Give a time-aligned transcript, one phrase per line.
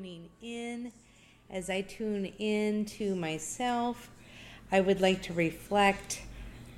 [0.00, 0.92] tuning in.
[1.50, 4.08] As I tune in to myself,
[4.72, 6.22] I would like to reflect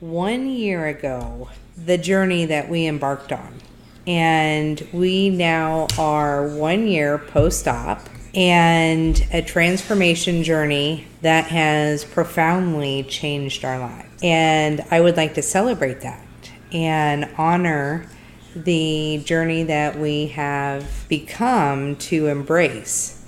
[0.01, 3.61] one year ago the journey that we embarked on.
[4.09, 13.05] And we now are one year post op and a transformation journey that has profoundly
[13.05, 14.21] changed our lives.
[14.21, 16.27] And I would like to celebrate that
[16.73, 18.07] and honor
[18.55, 23.25] the journey that we have become to embrace.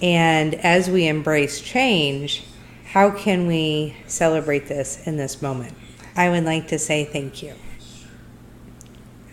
[0.00, 2.44] And as we embrace change,
[2.86, 5.74] how can we celebrate this in this moment?
[6.16, 7.54] I would like to say thank you.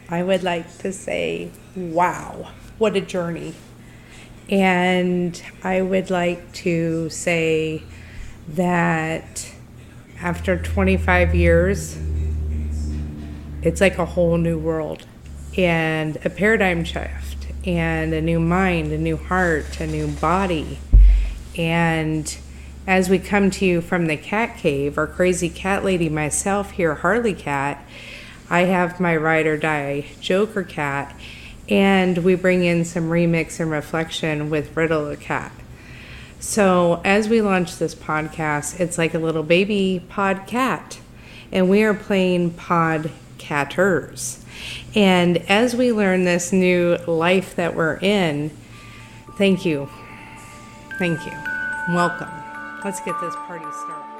[0.09, 3.53] I would like to say, wow, what a journey.
[4.49, 7.83] And I would like to say
[8.49, 9.49] that
[10.19, 11.97] after 25 years,
[13.61, 15.05] it's like a whole new world
[15.57, 20.79] and a paradigm shift and a new mind, a new heart, a new body.
[21.57, 22.37] And
[22.87, 26.95] as we come to you from the cat cave, our crazy cat lady, myself here,
[26.95, 27.85] Harley Cat,
[28.49, 31.15] I have my ride or die Joker Cat,
[31.69, 35.51] and we bring in some remix and reflection with Riddle the Cat.
[36.39, 40.99] So as we launch this podcast, it's like a little baby pod cat,
[41.51, 44.40] and we are playing pod catters.
[44.95, 48.51] And as we learn this new life that we're in,
[49.37, 49.89] thank you.
[50.99, 51.33] Thank you.
[51.89, 52.29] Welcome.
[52.83, 54.10] Let's get this party started.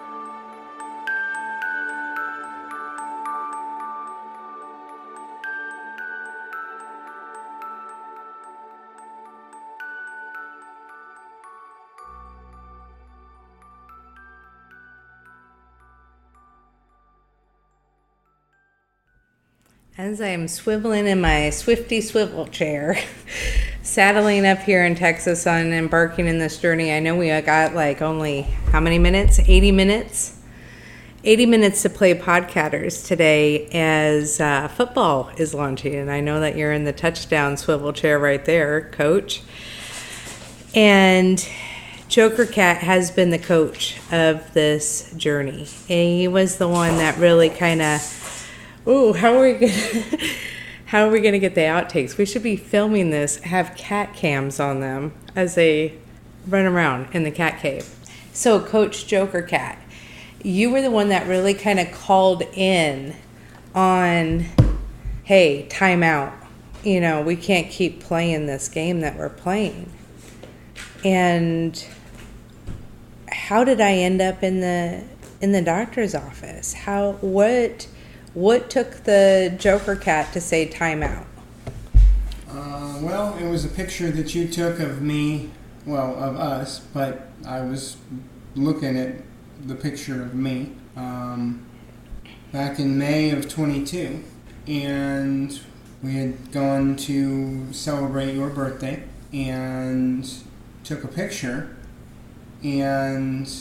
[20.12, 23.02] As I am swiveling in my Swifty swivel chair,
[23.82, 28.02] saddling up here in Texas on embarking in this journey, I know we got like
[28.02, 28.42] only
[28.74, 29.40] how many minutes?
[29.40, 30.38] 80 minutes?
[31.24, 35.96] 80 minutes to play podcatters today as uh, football is launching.
[35.96, 39.42] And I know that you're in the touchdown swivel chair right there, coach.
[40.76, 41.48] And
[42.10, 45.70] Joker Cat has been the coach of this journey.
[45.88, 48.21] And he was the one that really kind of
[48.88, 49.74] Ooh, how are we gonna
[50.86, 52.18] how are we gonna get the outtakes?
[52.18, 55.98] We should be filming this, have cat cams on them as they
[56.48, 57.88] run around in the cat cave.
[58.34, 59.78] So, Coach Joker Cat,
[60.44, 63.16] you were the one that really kind of called in
[63.76, 64.46] on,
[65.24, 66.34] hey, time out.
[66.84, 69.92] You know, we can't keep playing this game that we're playing.
[71.06, 71.86] And
[73.30, 75.04] how did I end up in the
[75.40, 76.74] in the doctor's office?
[76.74, 77.88] How what
[78.34, 81.26] what took the Joker cat to say timeout?
[82.50, 85.50] Uh, well, it was a picture that you took of me,
[85.86, 87.98] well, of us, but I was
[88.56, 89.16] looking at
[89.66, 91.66] the picture of me um,
[92.52, 94.24] back in May of 22.
[94.68, 95.60] And
[96.04, 99.04] we had gone to celebrate your birthday
[99.34, 100.30] and
[100.84, 101.76] took a picture.
[102.64, 103.52] And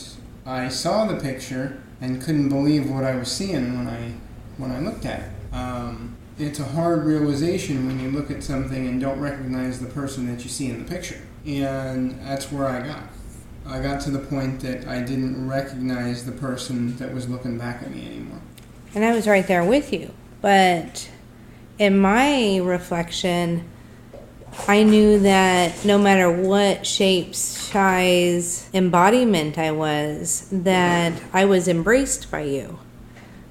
[0.45, 4.13] I saw the picture and couldn't believe what I was seeing when I
[4.57, 5.55] when I looked at it.
[5.55, 10.27] Um, it's a hard realization when you look at something and don't recognize the person
[10.27, 11.21] that you see in the picture.
[11.45, 13.03] And that's where I got.
[13.65, 17.83] I got to the point that I didn't recognize the person that was looking back
[17.83, 18.41] at me anymore.
[18.95, 20.11] And I was right there with you.
[20.41, 21.09] But
[21.77, 23.69] in my reflection,
[24.67, 32.29] I knew that no matter what shape, size, embodiment I was, that I was embraced
[32.29, 32.79] by you.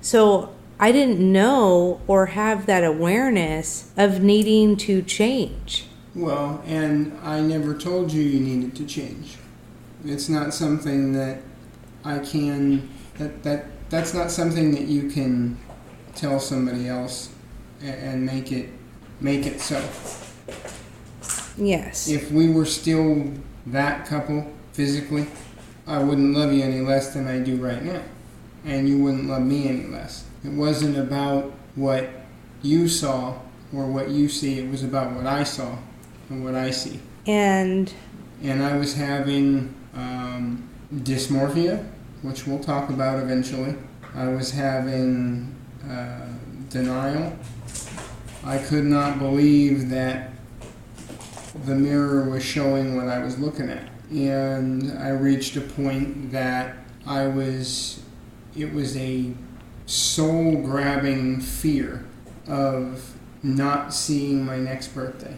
[0.00, 5.84] So I didn't know or have that awareness of needing to change.
[6.14, 9.36] Well, and I never told you you needed to change.
[10.06, 11.42] It's not something that
[12.02, 12.88] I can
[13.18, 15.58] that that that's not something that you can
[16.14, 17.28] tell somebody else
[17.82, 18.70] and make it
[19.20, 19.78] make it so.
[21.58, 22.08] Yes.
[22.08, 23.30] If we were still
[23.66, 25.26] that couple physically,
[25.86, 28.02] I wouldn't love you any less than I do right now.
[28.64, 30.24] And you wouldn't love me any less.
[30.44, 32.08] It wasn't about what
[32.62, 33.38] you saw
[33.72, 35.76] or what you see, it was about what I saw
[36.28, 37.00] and what I see.
[37.26, 37.92] And
[38.42, 41.86] and I was having um, dysmorphia,
[42.22, 43.76] which we'll talk about eventually.
[44.14, 45.54] I was having
[45.88, 46.26] uh,
[46.70, 47.36] denial.
[48.44, 50.30] I could not believe that
[51.66, 53.88] the mirror was showing what I was looking at.
[54.10, 56.76] And I reached a point that
[57.06, 58.02] I was,
[58.56, 59.32] it was a
[59.90, 62.04] soul grabbing fear
[62.46, 65.36] of not seeing my next birthday.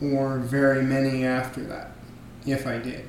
[0.00, 1.90] or very many after that,
[2.46, 3.04] if I did.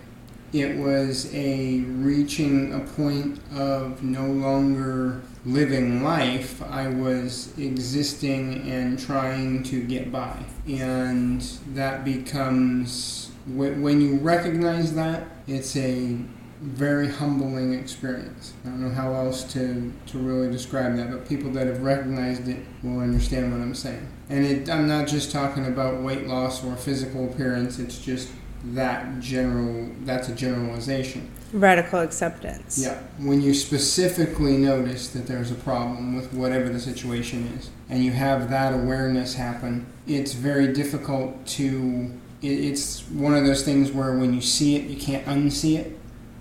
[0.51, 6.61] It was a reaching a point of no longer living life.
[6.63, 10.35] I was existing and trying to get by.
[10.67, 11.41] And
[11.75, 16.17] that becomes, when you recognize that, it's a
[16.61, 18.53] very humbling experience.
[18.65, 22.47] I don't know how else to, to really describe that, but people that have recognized
[22.49, 24.05] it will understand what I'm saying.
[24.29, 28.29] And it, I'm not just talking about weight loss or physical appearance, it's just
[28.65, 31.31] that general, that's a generalization.
[31.53, 32.77] Radical acceptance.
[32.77, 33.01] Yeah.
[33.19, 38.11] When you specifically notice that there's a problem with whatever the situation is, and you
[38.11, 42.11] have that awareness happen, it's very difficult to.
[42.41, 45.98] It's one of those things where when you see it, you can't unsee it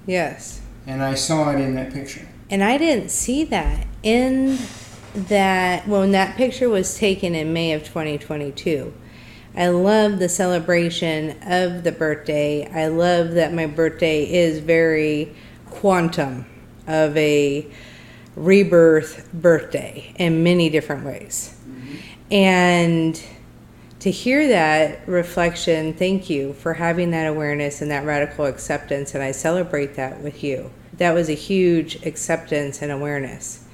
[0.08, 0.62] Yes.
[0.86, 2.26] And I saw it in that picture.
[2.50, 4.58] And I didn't see that in
[5.14, 8.92] that when that picture was taken in May of 2022.
[9.54, 12.66] I love the celebration of the birthday.
[12.72, 15.34] I love that my birthday is very
[15.68, 16.46] quantum
[16.86, 17.66] of a
[18.34, 21.54] rebirth birthday in many different ways.
[21.68, 22.32] Mm-hmm.
[22.32, 23.22] And
[24.00, 29.22] to hear that reflection, thank you for having that awareness and that radical acceptance, and
[29.22, 30.70] I celebrate that with you.
[30.94, 33.64] That was a huge acceptance and awareness.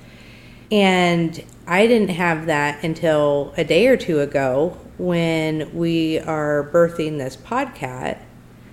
[0.70, 7.18] And I didn't have that until a day or two ago when we are birthing
[7.18, 8.18] this podcast.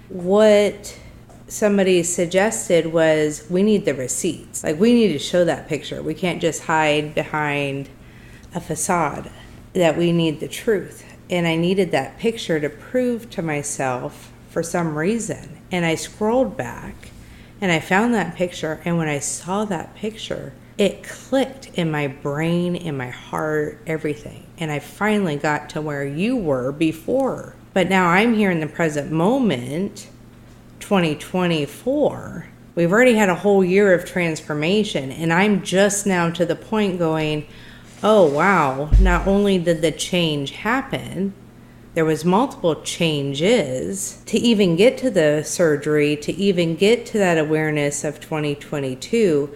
[0.08, 0.98] What
[1.48, 4.64] somebody suggested was we need the receipts.
[4.64, 6.02] Like, we need to show that picture.
[6.02, 7.90] We can't just hide behind
[8.56, 9.30] a facade,
[9.74, 14.62] that we need the truth and I needed that picture to prove to myself for
[14.62, 15.58] some reason.
[15.72, 17.10] And I scrolled back
[17.62, 18.82] and I found that picture.
[18.84, 24.46] And when I saw that picture, it clicked in my brain, in my heart, everything.
[24.58, 27.56] And I finally got to where you were before.
[27.74, 30.10] But now I'm here in the present moment,
[30.82, 32.48] 2024.
[32.76, 35.12] We've already had a whole year of transformation.
[35.12, 37.48] And I'm just now to the point going,
[38.04, 41.34] oh wow, not only did the change happen,
[41.94, 47.38] there was multiple changes to even get to the surgery, to even get to that
[47.38, 49.54] awareness of 2022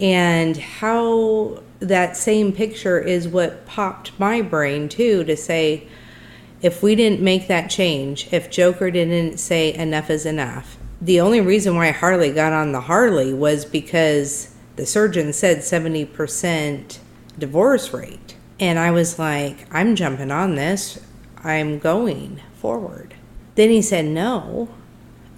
[0.00, 5.86] and how that same picture is what popped my brain too to say
[6.60, 10.76] if we didn't make that change, if Joker didn't say enough is enough.
[11.00, 16.98] The only reason why Harley got on the Harley was because the surgeon said 70%
[17.38, 18.36] divorce rate.
[18.60, 21.00] And I was like, I'm jumping on this.
[21.42, 23.14] I'm going forward.
[23.54, 24.68] Then he said no.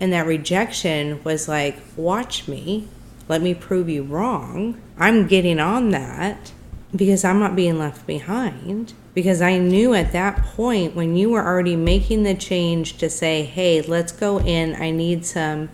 [0.00, 2.88] And that rejection was like, watch me.
[3.28, 4.80] Let me prove you wrong.
[4.98, 6.52] I'm getting on that
[6.96, 8.94] because I'm not being left behind.
[9.12, 13.44] Because I knew at that point when you were already making the change to say,
[13.44, 15.68] hey, let's go in, I need some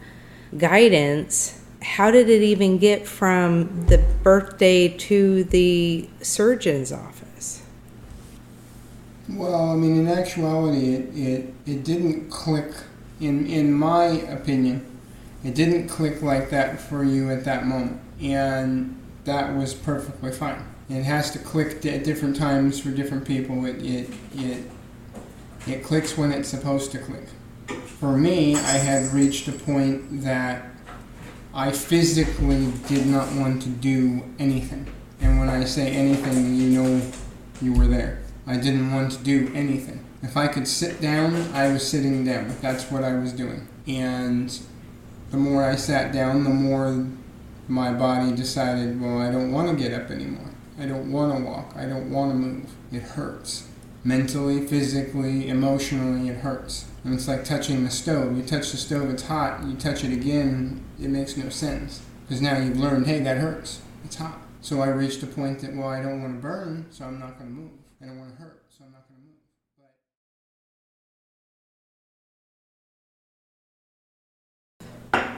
[0.56, 7.62] guidance how did it even get from the birthday to the surgeon's office?
[9.28, 12.72] Well, I mean, in actuality, it, it, it didn't click,
[13.20, 14.84] in, in my opinion,
[15.44, 18.00] it didn't click like that for you at that moment.
[18.20, 20.64] And that was perfectly fine.
[20.88, 23.66] It has to click at different times for different people.
[23.66, 24.70] It, it, it,
[25.66, 27.26] it clicks when it's supposed to click.
[27.98, 30.75] For me, I had reached a point that
[31.56, 34.92] I physically did not want to do anything.
[35.22, 37.00] And when I say anything, you know
[37.62, 38.22] you were there.
[38.46, 40.04] I didn't want to do anything.
[40.22, 42.54] If I could sit down, I was sitting down.
[42.60, 43.68] That's what I was doing.
[43.86, 44.54] And
[45.30, 47.06] the more I sat down, the more
[47.68, 50.50] my body decided, well, I don't want to get up anymore.
[50.78, 51.72] I don't want to walk.
[51.74, 52.70] I don't want to move.
[52.92, 53.66] It hurts.
[54.04, 56.84] Mentally, physically, emotionally, it hurts.
[57.06, 58.36] And it's like touching the stove.
[58.36, 59.62] You touch the stove, it's hot.
[59.62, 62.02] You touch it again, it makes no sense.
[62.22, 63.80] Because now you've learned, hey, that hurts.
[64.04, 64.40] It's hot.
[64.60, 67.38] So I reached a point that, well, I don't want to burn, so I'm not
[67.38, 67.70] going to move.
[68.02, 69.36] I don't want to hurt, so I'm not going to move.
[75.12, 75.30] But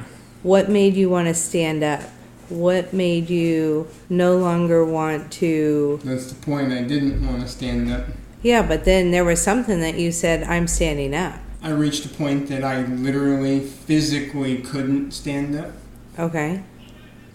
[0.43, 2.01] what made you want to stand up?
[2.49, 6.01] What made you no longer want to?
[6.03, 6.73] That's the point.
[6.73, 8.07] I didn't want to stand up.
[8.43, 11.39] Yeah, but then there was something that you said, I'm standing up.
[11.63, 15.73] I reached a point that I literally physically couldn't stand up.
[16.19, 16.63] Okay.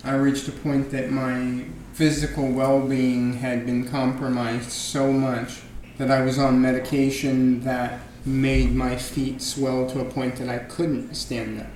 [0.04, 5.62] I reached a point that my physical well being had been compromised so much
[5.98, 10.60] that I was on medication that made my feet swell to a point that I
[10.60, 11.68] couldn't stand up.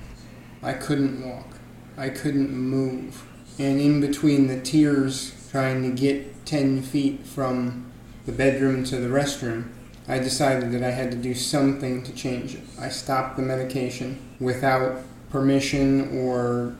[0.62, 1.58] I couldn't walk.
[1.96, 3.24] I couldn't move.
[3.58, 7.90] And in between the tears trying to get 10 feet from
[8.26, 9.68] the bedroom to the restroom,
[10.08, 12.62] I decided that I had to do something to change it.
[12.80, 16.74] I stopped the medication without permission or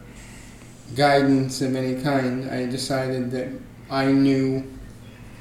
[0.96, 2.50] guidance of any kind.
[2.50, 3.48] I decided that
[3.90, 4.64] I knew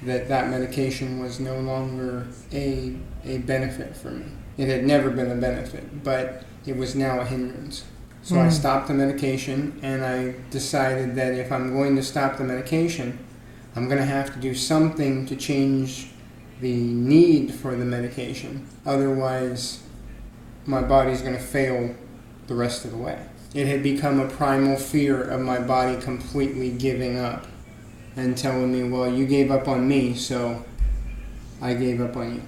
[0.03, 4.25] that that medication was no longer a, a benefit for me.
[4.57, 7.85] It had never been a benefit, but it was now a hindrance.
[8.21, 8.51] So I Mm.
[8.51, 13.17] stopped the medication and I decided that if I'm going to stop the medication,
[13.75, 16.09] I'm going to have to do something to change
[16.61, 18.67] the need for the medication.
[18.85, 19.83] Otherwise,
[20.65, 21.95] my body's going to fail
[22.47, 23.25] the rest of the way.
[23.53, 27.47] It had become a primal fear of my body completely giving up
[28.15, 30.65] and telling me, well, you gave up on me, so
[31.61, 32.41] I gave up on you.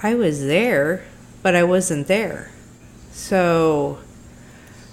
[0.00, 1.04] I was there,
[1.42, 2.50] but I wasn't there.
[3.10, 3.98] So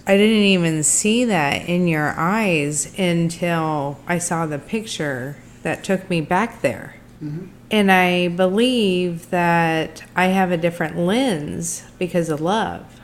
[0.08, 6.10] I didn't even see that in your eyes until I saw the picture that took
[6.10, 6.96] me back there.
[7.24, 7.48] Mm-hmm.
[7.70, 13.00] And I believe that I have a different lens because of love.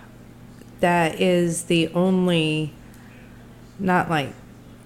[0.79, 2.73] That is the only,
[3.79, 4.33] not like,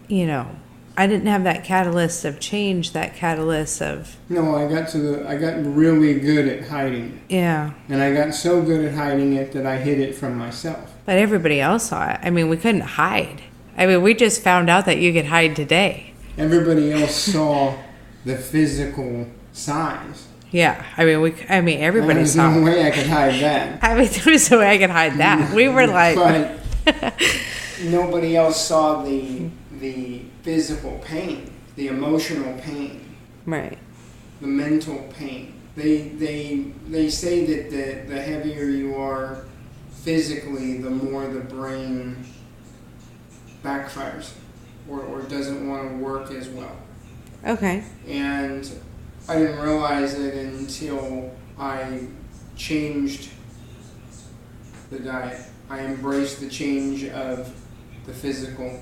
[0.07, 0.55] you know,
[0.97, 5.27] I didn't have that catalyst of change, that catalyst of, No, I got to the,
[5.27, 7.33] I got really good at hiding it.
[7.33, 7.71] yeah.
[7.87, 10.93] And I got so good at hiding it that I hid it from myself.
[11.05, 12.19] But everybody else saw it.
[12.21, 13.41] I mean, we couldn't hide.
[13.77, 16.13] I mean, we just found out that you could hide today.
[16.37, 17.77] Everybody else saw
[18.25, 20.27] the physical size.
[20.51, 20.85] Yeah.
[20.97, 21.35] I mean, we.
[21.49, 22.53] I mean, everybody There's saw.
[22.53, 23.79] no way I could hide that.
[23.83, 25.53] I mean, there was no way I could hide that.
[25.53, 26.61] We were like, but
[27.83, 29.49] nobody else saw the
[29.79, 33.77] the physical pain, the emotional pain, right.
[34.41, 35.53] the mental pain.
[35.75, 39.45] They they they say that the the heavier you are
[39.91, 42.25] physically, the more the brain
[43.63, 44.33] backfires
[44.89, 46.75] or, or doesn't want to work as well.
[47.45, 47.83] Okay.
[48.07, 48.69] And
[49.27, 52.07] I didn't realize it until I
[52.55, 53.29] changed
[54.89, 55.41] the diet.
[55.69, 57.53] I embraced the change of
[58.05, 58.79] the physical.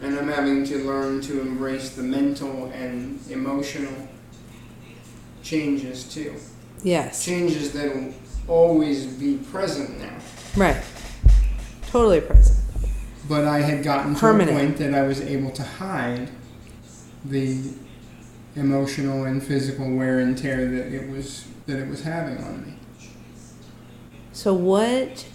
[0.00, 4.08] And I'm having to learn to embrace the mental and emotional
[5.42, 6.34] changes too.
[6.82, 7.24] Yes.
[7.24, 8.12] Changes that will
[8.48, 10.18] always be present now.
[10.56, 10.82] Right.
[11.86, 12.58] Totally present.
[13.28, 16.28] But I had gotten to a point that I was able to hide
[17.28, 17.72] the
[18.54, 22.72] emotional and physical wear and tear that it was that it was having on me.
[24.32, 25.26] So what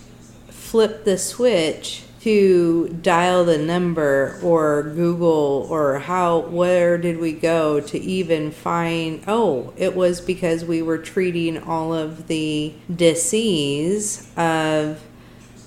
[0.49, 7.79] flipped the switch to dial the number or Google or how where did we go
[7.79, 15.01] to even find oh it was because we were treating all of the disease of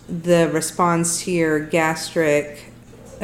[0.08, 2.63] the response to your gastric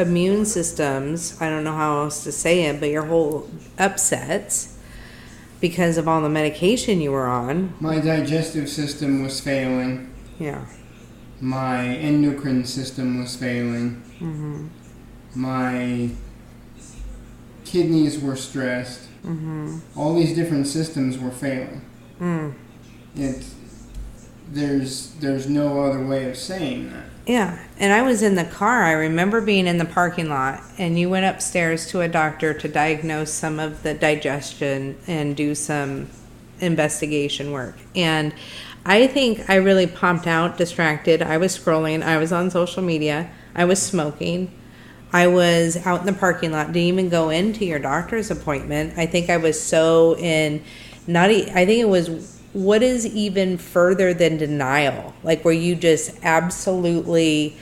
[0.01, 4.77] immune systems I don't know how else to say it but your whole upsets
[5.61, 10.13] because of all the medication you were on My digestive system was failing.
[10.39, 10.65] yeah
[11.41, 14.03] My endocrine system was failing.
[14.21, 14.67] Mm-hmm.
[15.35, 16.11] My
[17.65, 19.03] kidneys were stressed.
[19.25, 19.79] Mm-hmm.
[19.97, 21.83] All these different systems were failing.
[22.21, 22.55] mm.
[23.17, 23.45] It
[24.53, 27.10] there's there's no other way of saying that.
[27.31, 28.83] Yeah, and I was in the car.
[28.83, 32.67] I remember being in the parking lot, and you went upstairs to a doctor to
[32.67, 36.11] diagnose some of the digestion and do some
[36.59, 37.77] investigation work.
[37.95, 38.35] And
[38.85, 41.23] I think I really pumped out, distracted.
[41.23, 44.51] I was scrolling, I was on social media, I was smoking.
[45.13, 48.99] I was out in the parking lot, didn't even go into your doctor's appointment.
[48.99, 50.65] I think I was so in,
[51.07, 55.15] not, I think it was what is even further than denial?
[55.23, 57.57] Like where you just absolutely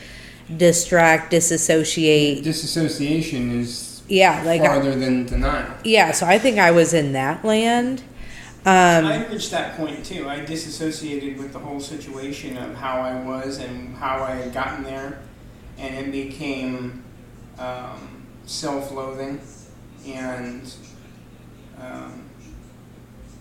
[0.56, 2.42] distract, disassociate.
[2.42, 5.66] Disassociation is Yeah, like, I- farther than denial.
[5.84, 8.02] yeah, so I think I was in that land.
[8.64, 10.28] Um, I reached that point too.
[10.28, 14.82] I disassociated with the whole situation of how I was and how I had gotten
[14.84, 15.20] there,
[15.78, 17.04] and it became
[17.58, 19.40] um, self-loathing
[20.06, 20.72] and
[21.80, 22.27] um,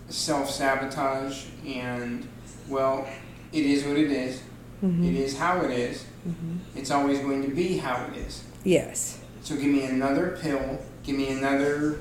[0.08, 1.44] self-sabotage.
[1.66, 2.26] And
[2.68, 3.06] well,
[3.52, 4.40] it is what it is.
[4.82, 6.04] mhm, It is how it is.
[6.26, 6.58] mhm.
[6.76, 8.42] It's always going to be how it is.
[8.64, 9.18] Yes.
[9.42, 10.78] So give me another pill.
[11.04, 11.98] Give me another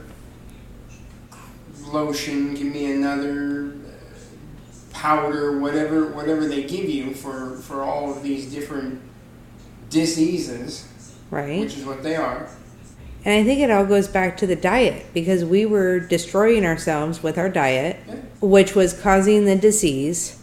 [1.91, 2.53] lotion.
[2.53, 5.59] Give me another uh, powder.
[5.59, 8.99] Whatever, whatever they give you for for all of these different
[9.89, 10.85] diseases,
[11.31, 11.61] Right.
[11.61, 12.49] which is what they are.
[13.27, 17.21] And I think it all goes back to the diet because we were destroying ourselves
[17.21, 17.97] with our diet,
[18.39, 20.41] which was causing the disease,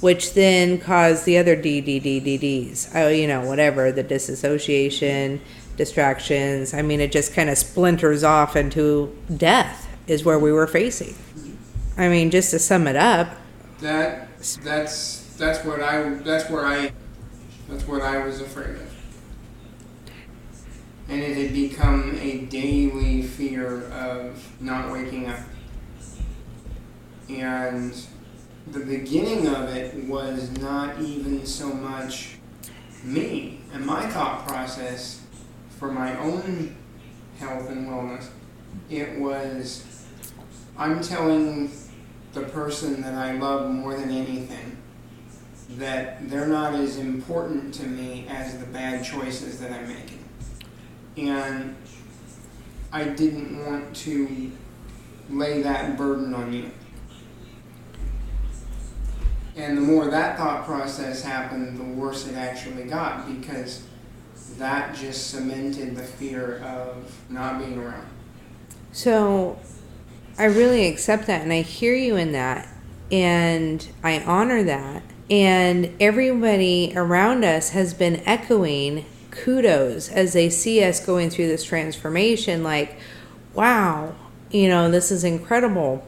[0.00, 2.90] which then caused the other DDDDDs.
[2.96, 5.40] Oh, you know, whatever, the disassociation,
[5.76, 6.74] distractions.
[6.74, 11.14] I mean, it just kind of splinters off into death is where we were facing.
[11.96, 13.28] I mean, just to sum it up,
[13.82, 16.90] That that's that's what I that's where I
[17.68, 18.89] that's what I was afraid of.
[21.10, 25.40] And it had become a daily fear of not waking up.
[27.28, 27.92] And
[28.68, 32.36] the beginning of it was not even so much
[33.02, 35.20] me and my thought process
[35.78, 36.76] for my own
[37.38, 38.28] health and wellness.
[38.88, 40.06] It was
[40.76, 41.72] I'm telling
[42.34, 44.76] the person that I love more than anything
[45.70, 50.24] that they're not as important to me as the bad choices that I'm making.
[51.16, 51.76] And
[52.92, 54.52] I didn't want to
[55.28, 56.70] lay that burden on you.
[59.56, 63.84] And the more that thought process happened, the worse it actually got because
[64.56, 68.06] that just cemented the fear of not being around.
[68.92, 69.58] So
[70.38, 72.68] I really accept that and I hear you in that
[73.12, 75.02] and I honor that.
[75.30, 81.64] And everybody around us has been echoing kudos as they see us going through this
[81.64, 82.98] transformation like,
[83.54, 84.14] wow,
[84.50, 86.06] you know, this is incredible.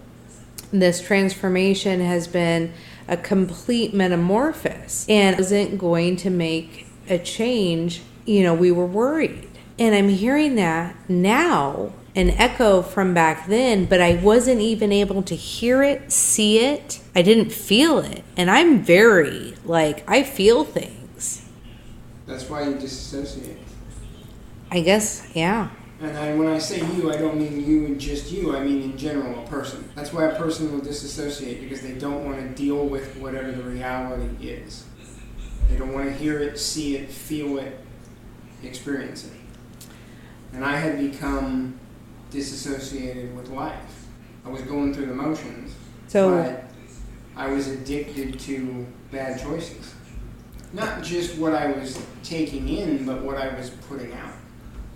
[0.72, 2.72] This transformation has been
[3.08, 8.02] a complete metamorphosis and isn't going to make a change.
[8.24, 9.48] You know, we were worried.
[9.78, 15.22] And I'm hearing that now an echo from back then, but I wasn't even able
[15.22, 17.00] to hear it, see it.
[17.14, 18.22] I didn't feel it.
[18.36, 21.01] And I'm very, like, I feel things.
[22.32, 23.58] That's why you disassociate.
[24.70, 25.68] I guess, yeah.
[26.00, 28.56] And I, when I say you, I don't mean you and just you.
[28.56, 29.86] I mean in general, a person.
[29.94, 33.62] That's why a person will disassociate because they don't want to deal with whatever the
[33.62, 34.86] reality is.
[35.68, 37.78] They don't want to hear it, see it, feel it,
[38.62, 39.32] experience it.
[40.54, 41.78] And I had become
[42.30, 44.06] disassociated with life.
[44.46, 45.74] I was going through the motions,
[46.08, 46.64] So, but
[47.36, 49.94] I was addicted to bad choices.
[50.72, 54.32] Not just what I was taking in, but what I was putting out.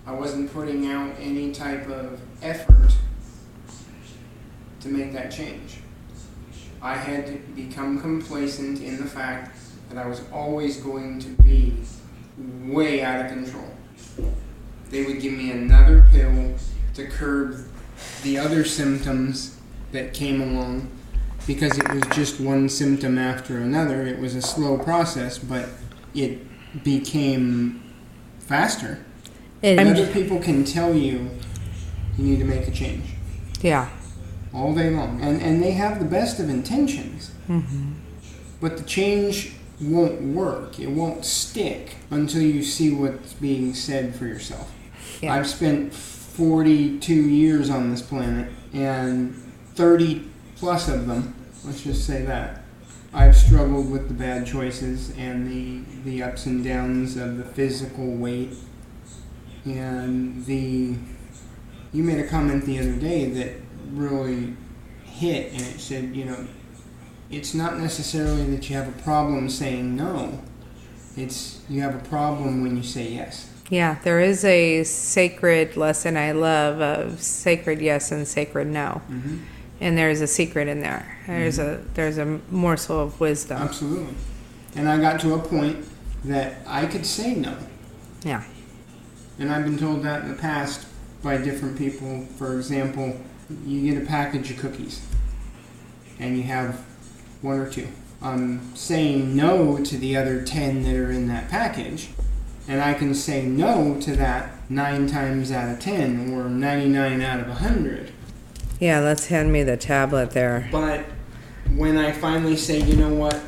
[0.07, 2.93] I wasn't putting out any type of effort
[4.79, 5.79] to make that change.
[6.81, 9.55] I had become complacent in the fact
[9.89, 11.73] that I was always going to be
[12.65, 13.69] way out of control.
[14.89, 16.55] They would give me another pill
[16.95, 17.67] to curb
[18.23, 19.57] the other symptoms
[19.91, 20.89] that came along
[21.47, 24.05] because it was just one symptom after another.
[24.05, 25.69] It was a slow process, but
[26.13, 26.39] it
[26.83, 27.81] became
[28.39, 29.03] faster.
[29.63, 31.29] and, Other people can tell you
[32.17, 33.05] you need to make a change
[33.61, 33.89] yeah.
[34.53, 37.93] all day long, and and they have the best of intentions, Mm-hmm.
[38.59, 40.79] but the change won't work.
[40.79, 44.69] It won't stick until you see what's being said for yourself.
[45.21, 45.33] Yeah.
[45.33, 49.33] I've spent 42 years on this planet, and
[49.75, 50.27] 30
[50.57, 52.63] plus of them, let's just say that,
[53.13, 58.05] I've struggled with the bad choices and the, the ups and downs of the physical
[58.15, 58.53] weight
[59.65, 60.95] and the.
[61.93, 63.53] You made a comment the other day that
[63.91, 64.55] really
[65.05, 66.45] hit, and it said, you know,
[67.31, 70.41] it's not necessarily that you have a problem saying no,
[71.15, 73.49] it's you have a problem when you say yes.
[73.69, 79.01] Yeah, there is a sacred lesson I love of sacred yes and sacred no.
[79.09, 79.37] Mm-hmm.
[79.79, 81.17] And there's a secret in there.
[81.27, 81.89] There's mm-hmm.
[81.89, 83.61] a there's a morsel of wisdom.
[83.61, 84.15] Absolutely.
[84.75, 85.85] And I got to a point
[86.23, 87.57] that I could say no.
[88.23, 88.43] Yeah.
[89.39, 90.87] And I've been told that in the past
[91.21, 92.25] by different people.
[92.37, 93.19] For example,
[93.65, 95.05] you get a package of cookies
[96.19, 96.83] and you have
[97.41, 97.87] one or two.
[98.21, 102.09] I'm saying no to the other 10 that are in that package,
[102.67, 107.39] and I can say no to that 9 times out of 10 or 99 out
[107.39, 108.11] of 100.
[108.79, 110.67] Yeah, let's hand me the tablet there.
[110.71, 111.05] But
[111.75, 113.39] when I finally say, you know what,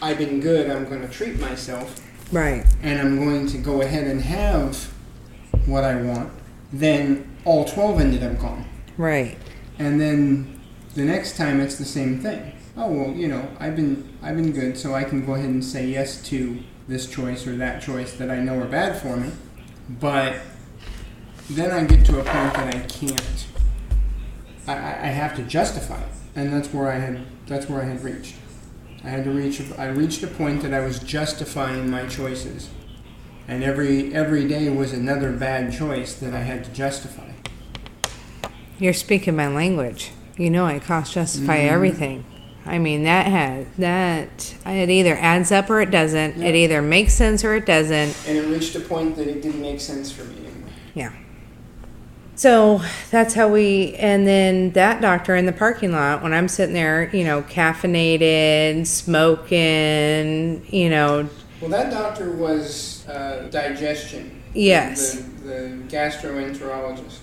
[0.00, 2.00] I've been good, I'm going to treat myself,
[2.32, 2.64] Right.
[2.82, 4.92] and I'm going to go ahead and have
[5.66, 6.32] what I want,
[6.72, 8.64] then all 12 ended up gone.
[8.96, 9.38] Right.
[9.78, 10.60] And then
[10.94, 12.52] the next time it's the same thing.
[12.76, 15.62] Oh well, you know, I've been I've been good, so I can go ahead and
[15.64, 19.30] say yes to this choice or that choice that I know are bad for me.
[20.00, 20.36] But
[21.50, 23.46] then I get to a point that I can't.
[24.66, 28.02] I, I have to justify it, and that's where I had that's where I had
[28.04, 28.34] reached.
[29.04, 29.60] I had to reach.
[29.78, 32.70] I reached a point that I was justifying my choices,
[33.48, 37.30] and every every day was another bad choice that I had to justify.
[38.78, 40.12] You're speaking my language.
[40.36, 41.70] You know I cost justify Mhm.
[41.70, 42.24] everything.
[42.64, 46.40] I mean that had that it either adds up or it doesn't.
[46.40, 48.16] It either makes sense or it doesn't.
[48.26, 50.70] And it reached a point that it didn't make sense for me anymore.
[50.94, 51.10] Yeah.
[52.34, 56.74] So that's how we, and then that doctor in the parking lot, when I'm sitting
[56.74, 61.28] there, you know, caffeinated, smoking, you know,
[61.60, 64.42] Well, that doctor was uh, digestion.
[64.54, 65.14] Yes.
[65.14, 67.18] The, the gastroenterologist.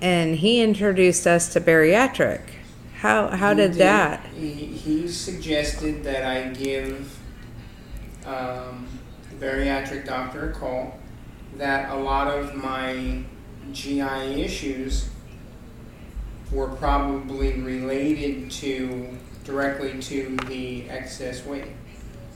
[0.00, 2.40] and he introduced us to bariatric.
[2.96, 4.24] How, how He did that?
[4.34, 7.18] He, he suggested that I give
[8.24, 8.86] um,
[9.30, 10.98] the bariatric doctor a call.
[11.58, 13.24] That a lot of my
[13.72, 15.08] GI issues
[16.52, 19.08] were probably related to
[19.44, 21.66] directly to the excess weight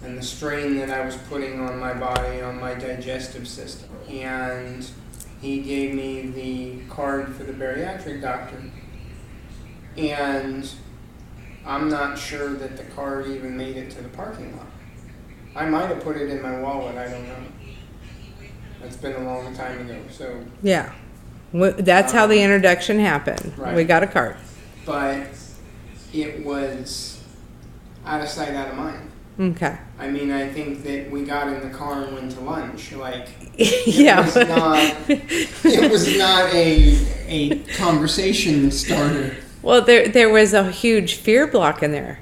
[0.03, 3.89] and the strain that I was putting on my body, on my digestive system.
[4.09, 4.89] And
[5.41, 8.63] he gave me the card for the bariatric doctor.
[9.97, 10.71] And
[11.67, 14.67] I'm not sure that the card even made it to the parking lot.
[15.57, 17.37] I might have put it in my wallet, I don't know.
[18.85, 20.93] It's been a long time ago, so, Yeah.
[21.53, 23.55] That's how the um, introduction happened.
[23.57, 23.89] We Right.
[23.89, 24.37] got a card.
[24.85, 25.27] but
[26.13, 27.23] it was
[28.07, 29.11] out of sight, out of mind.
[29.41, 29.79] Okay.
[29.99, 32.93] I mean, I think that we got in the car and went to lunch.
[32.93, 34.21] Like, it yeah.
[34.25, 39.37] was not, it was not a, a conversation starter.
[39.63, 42.19] well, there there was a huge fear block in there.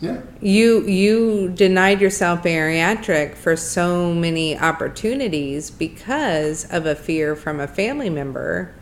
[0.00, 0.20] Yeah.
[0.40, 7.66] You you denied yourself bariatric for so many opportunities because of a fear from a
[7.68, 8.74] family member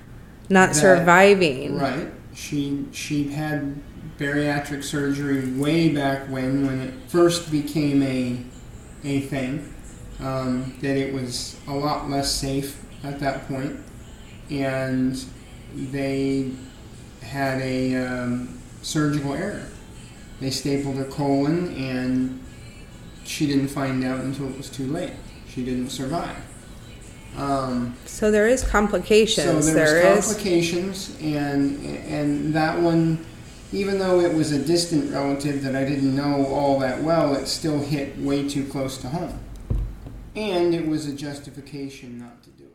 [0.49, 1.79] not That- surviving.
[1.79, 2.09] Right.
[2.35, 3.81] She she had
[4.19, 8.39] bariatric surgery way back when when it first became a
[9.05, 9.75] a thing.
[10.21, 13.77] Um, that it was a lot less safe at that point,
[14.51, 15.25] and
[15.73, 16.51] they
[17.23, 19.63] had a um, surgical error.
[20.41, 22.41] They stapled her colon, and
[23.25, 25.13] she didn't find out until it was too late.
[25.49, 26.37] She didn't survive.
[27.37, 29.47] Um, So there is complications.
[29.67, 33.25] so there there is complications, and and that one,
[33.73, 37.47] even though it was a distant relative that I didn't know all that well, it
[37.47, 39.39] still hit way too close to home,
[40.35, 42.68] and it was a justification not to do it.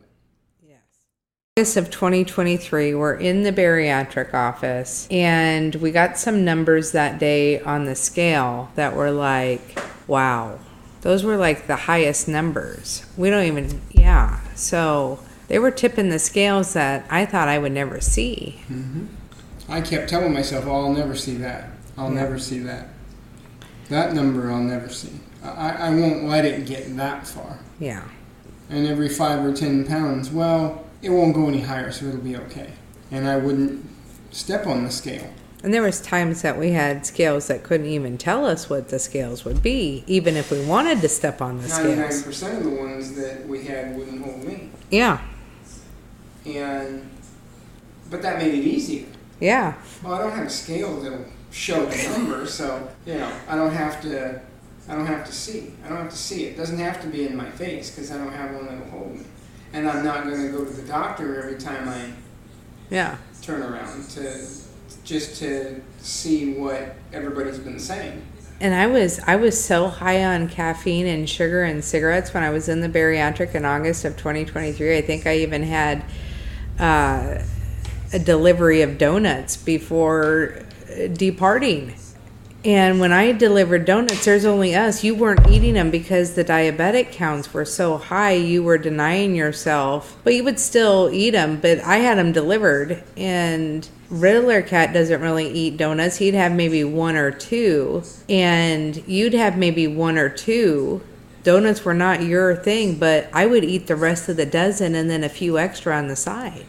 [1.56, 7.60] August of 2023, we're in the bariatric office and we got some numbers that day
[7.60, 10.58] on the scale that were like, wow,
[11.02, 13.06] those were like the highest numbers.
[13.16, 14.40] We don't even, yeah.
[14.56, 18.60] So they were tipping the scales that I thought I would never see.
[18.68, 19.06] Mm-hmm.
[19.68, 21.68] I kept telling myself, "Oh, I'll never see that.
[21.96, 22.22] I'll Yeah.
[22.22, 22.88] never see that.
[23.90, 25.12] That number, I'll never see.
[25.44, 28.02] I, I won't let it get that far." Yeah.
[28.68, 32.36] and every five or ten pounds, well, it won't go any higher, so it'll be
[32.36, 32.70] okay.
[33.10, 33.86] And I wouldn't
[34.30, 35.30] step on the scale.
[35.62, 38.98] And there was times that we had scales that couldn't even tell us what the
[38.98, 42.22] scales would be, even if we wanted to step on the Ninety-nine scales.
[42.22, 45.20] percent of the ones that we had wouldn't hold me, Yeah.
[46.46, 47.08] and
[48.10, 49.06] but that made it easier.
[49.40, 49.74] Yeah.
[50.02, 53.72] Well, I don't have a scale that'll show the number, so you know I don't
[53.72, 54.40] have to.
[54.86, 55.72] I don't have to see.
[55.84, 56.52] I don't have to see it.
[56.52, 59.14] It doesn't have to be in my face because I don't have one that'll hold
[59.14, 59.24] me.
[59.74, 62.12] And I'm not going to go to the doctor every time I
[62.88, 63.16] Yeah.
[63.42, 64.46] turn around to
[65.04, 68.22] just to see what everybody's been saying.
[68.60, 72.50] And I was I was so high on caffeine and sugar and cigarettes when I
[72.50, 74.96] was in the bariatric in August of 2023.
[74.96, 76.04] I think I even had
[76.78, 77.42] uh,
[78.12, 81.94] a delivery of donuts before uh, departing.
[82.64, 85.04] And when I delivered donuts, there's only us.
[85.04, 88.32] You weren't eating them because the diabetic counts were so high.
[88.32, 91.60] You were denying yourself, but you would still eat them.
[91.60, 96.16] But I had them delivered, and Riddler Cat doesn't really eat donuts.
[96.16, 101.02] He'd have maybe one or two, and you'd have maybe one or two.
[101.42, 105.10] Donuts were not your thing, but I would eat the rest of the dozen and
[105.10, 106.64] then a few extra on the side.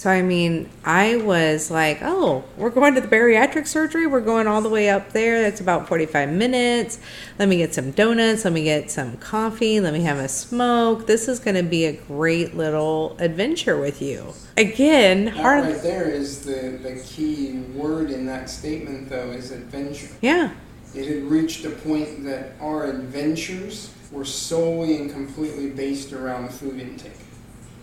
[0.00, 4.06] So I mean, I was like, "Oh, we're going to the bariatric surgery.
[4.06, 5.42] We're going all the way up there.
[5.42, 6.98] That's about 45 minutes.
[7.38, 11.06] Let me get some donuts, let me get some coffee, let me have a smoke.
[11.06, 15.82] This is going to be a great little adventure with you." Again, That hard right
[15.82, 20.08] there is the, the key word in that statement, though, is adventure.
[20.22, 20.52] Yeah.
[20.94, 26.80] It had reached a point that our adventures were solely and completely based around food
[26.80, 27.12] intake.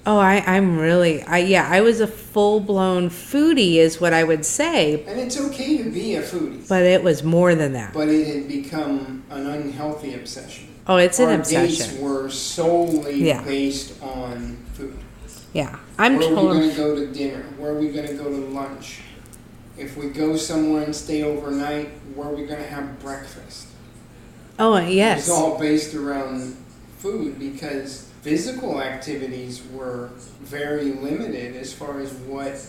[0.09, 4.45] Oh, I I'm really I yeah, I was a full-blown foodie is what I would
[4.45, 7.93] say, And it's okay to be a foodie, but it was more than that.
[7.93, 10.69] but it had become an unhealthy obsession.
[10.87, 11.87] Oh, it's an our obsession.
[11.89, 13.43] dates were solely Yeah.
[13.43, 14.97] based on food.
[15.51, 15.77] Yeah.
[15.99, 17.43] I'm Where are we totally to go to dinner?
[17.57, 19.01] Where are we going to go to lunch?
[19.77, 23.67] If we go somewhere and stay overnight, where are we going to have breakfast?
[24.57, 25.19] Oh, yes.
[25.19, 26.55] It's all based around
[26.99, 30.09] food because physical activities were
[30.41, 32.61] very limited as far as what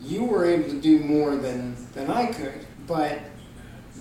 [0.00, 2.64] you were able to do more than, than I could.
[2.86, 3.18] But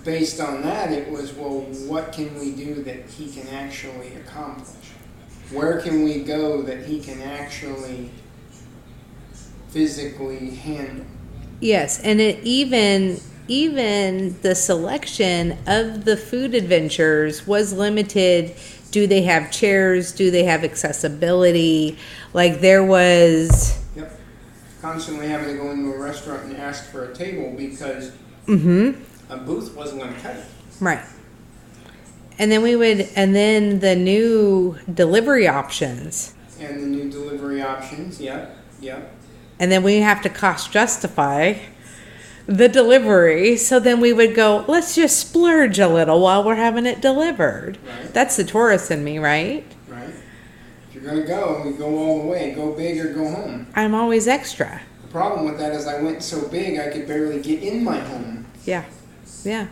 [0.04, 4.86] based on that, it was, well, what can we do that he can actually accomplish?
[5.52, 8.12] Where can we go that he can actually
[9.70, 11.08] physically handle?
[11.60, 18.56] Yes, and it even even the selection of the food adventures was limited.
[18.92, 20.12] Do they have chairs?
[20.12, 21.98] Do they have accessibility?
[22.34, 24.20] Like there was Yep.
[24.82, 28.12] Constantly having to go into a restaurant and ask for a table because
[28.48, 28.96] mhm
[29.30, 30.46] a booth wasn't going to cut it.
[30.80, 31.04] right.
[32.40, 36.34] And then we would and then the new delivery options.
[36.60, 39.14] And the new delivery options, yep, yep.
[39.60, 41.56] And then we have to cost justify
[42.50, 43.56] the delivery.
[43.56, 47.78] So then we would go, let's just splurge a little while we're having it delivered.
[47.86, 48.12] Right.
[48.12, 49.64] That's the tourist in me, right?
[49.88, 50.10] Right?
[50.90, 52.52] If you're gonna go, we go all the way.
[52.54, 53.68] Go big or go home.
[53.76, 54.82] I'm always extra.
[55.04, 58.00] The problem with that is I went so big I could barely get in my
[58.00, 58.48] home.
[58.66, 58.86] Yeah.
[59.44, 59.68] Yeah.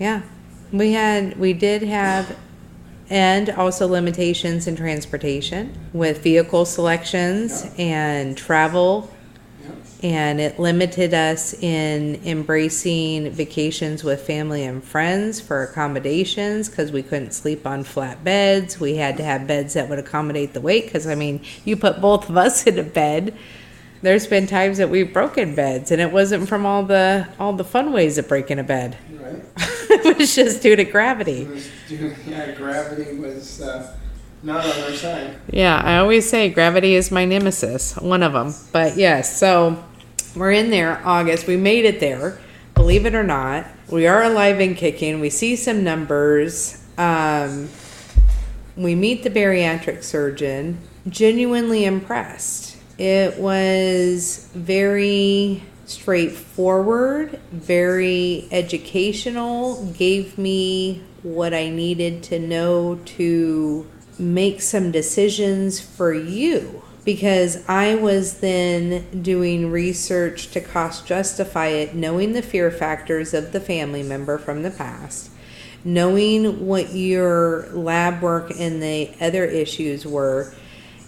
[0.00, 0.22] Yeah.
[0.72, 2.36] We had, we did have,
[3.08, 9.13] and also limitations in transportation with vehicle selections and travel.
[10.04, 10.12] Yep.
[10.12, 17.02] And it limited us in embracing vacations with family and friends for accommodations because we
[17.02, 18.78] couldn't sleep on flat beds.
[18.78, 22.00] We had to have beds that would accommodate the weight because, I mean, you put
[22.00, 23.34] both of us in a bed.
[24.02, 27.64] There's been times that we've broken beds and it wasn't from all the all the
[27.64, 28.98] fun ways of breaking a bed.
[29.18, 29.42] Right?
[29.90, 31.44] it was just due to It gravity.
[31.46, 33.96] was, yeah, gravity was uh,
[34.42, 35.38] not on our side.
[35.50, 38.52] Yeah, I always say gravity is my nemesis, one of them.
[38.72, 39.82] But yes, so
[40.34, 41.46] we're in there August.
[41.46, 42.38] We made it there.
[42.74, 45.20] Believe it or not, we are alive and kicking.
[45.20, 46.82] We see some numbers.
[46.98, 47.68] Um,
[48.76, 50.78] we meet the bariatric surgeon.
[51.08, 52.76] Genuinely impressed.
[52.98, 63.86] It was very straightforward, very educational, gave me what I needed to know to
[64.18, 66.83] make some decisions for you.
[67.04, 73.52] Because I was then doing research to cost justify it, knowing the fear factors of
[73.52, 75.30] the family member from the past,
[75.84, 80.54] knowing what your lab work and the other issues were.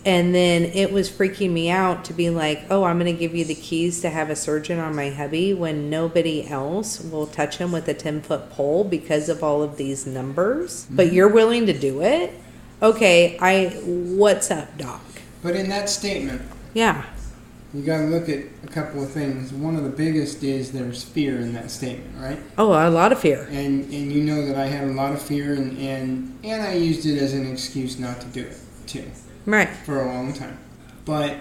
[0.04, 3.34] And then it was freaking me out to be like, oh, I'm going to give
[3.34, 7.56] you the keys to have a surgeon on my hubby when nobody else will touch
[7.56, 10.86] him with a 10 foot pole because of all of these numbers.
[10.90, 11.16] But mm-hmm.
[11.16, 12.34] you're willing to do it?
[12.82, 15.00] Okay, I, what's up, doc?
[15.46, 16.42] But in that statement,
[16.74, 17.04] Yeah.
[17.72, 19.52] you got to look at a couple of things.
[19.52, 22.40] One of the biggest is there's fear in that statement, right?
[22.58, 23.46] Oh, a lot of fear.
[23.52, 26.74] And and you know that I had a lot of fear, and and and I
[26.74, 28.56] used it as an excuse not to do it
[28.88, 29.04] too.
[29.44, 29.68] Right.
[29.68, 30.58] for a long time.
[31.04, 31.36] But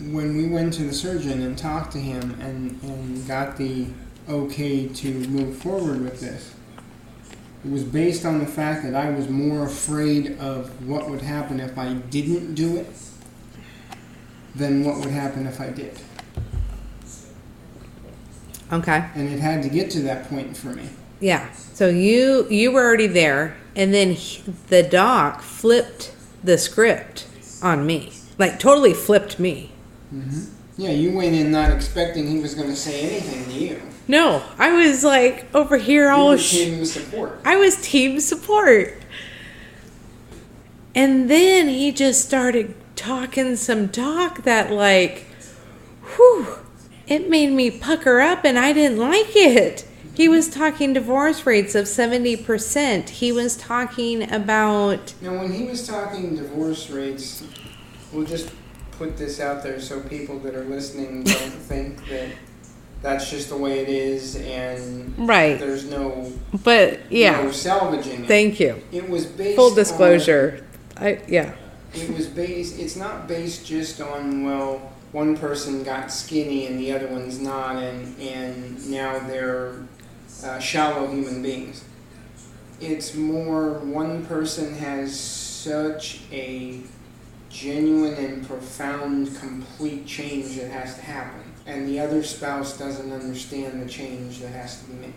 [0.00, 3.86] when we went to the surgeon and talked to him and, and got the
[4.28, 6.52] okay to move forward with this,
[7.64, 11.60] it was based on the fact that I was more afraid of what would happen
[11.60, 12.88] if I didn't do it
[14.54, 15.98] than what would happen if I did.
[18.72, 19.04] Okay.
[19.14, 20.88] And it had to get to that point for me.
[21.20, 21.50] Yeah.
[21.52, 27.26] So you you were already there, and then he, the doc flipped the script
[27.62, 29.72] on me, like totally flipped me.
[30.12, 30.44] Mm-hmm.
[30.78, 33.82] Yeah, you went in not expecting he was going to say anything to you.
[34.08, 36.36] No, I was like over here You all.
[36.38, 37.40] team support.
[37.44, 38.94] I was team support,
[40.94, 45.26] and then he just started talking some talk that like,
[46.16, 46.58] whew,
[47.06, 49.86] it made me pucker up, and I didn't like it.
[50.14, 53.08] He was talking divorce rates of 70%.
[53.08, 57.42] He was talking about Now, when he was talking divorce rates,
[58.12, 58.50] we'll just
[58.92, 62.28] put this out there so people that are listening don't think that
[63.00, 65.58] that's just the way it is and right.
[65.58, 66.30] there's no
[66.62, 68.28] But yeah, no salvaging it.
[68.28, 68.80] thank you.
[68.92, 70.64] it was based Full on- disclosure.
[70.98, 71.54] I yeah.
[71.94, 72.78] It was based.
[72.78, 77.76] It's not based just on well, one person got skinny and the other one's not,
[77.76, 79.76] and and now they're
[80.44, 81.84] uh, shallow human beings.
[82.80, 86.80] It's more one person has such a
[87.48, 93.82] genuine and profound, complete change that has to happen, and the other spouse doesn't understand
[93.82, 95.14] the change that has to be made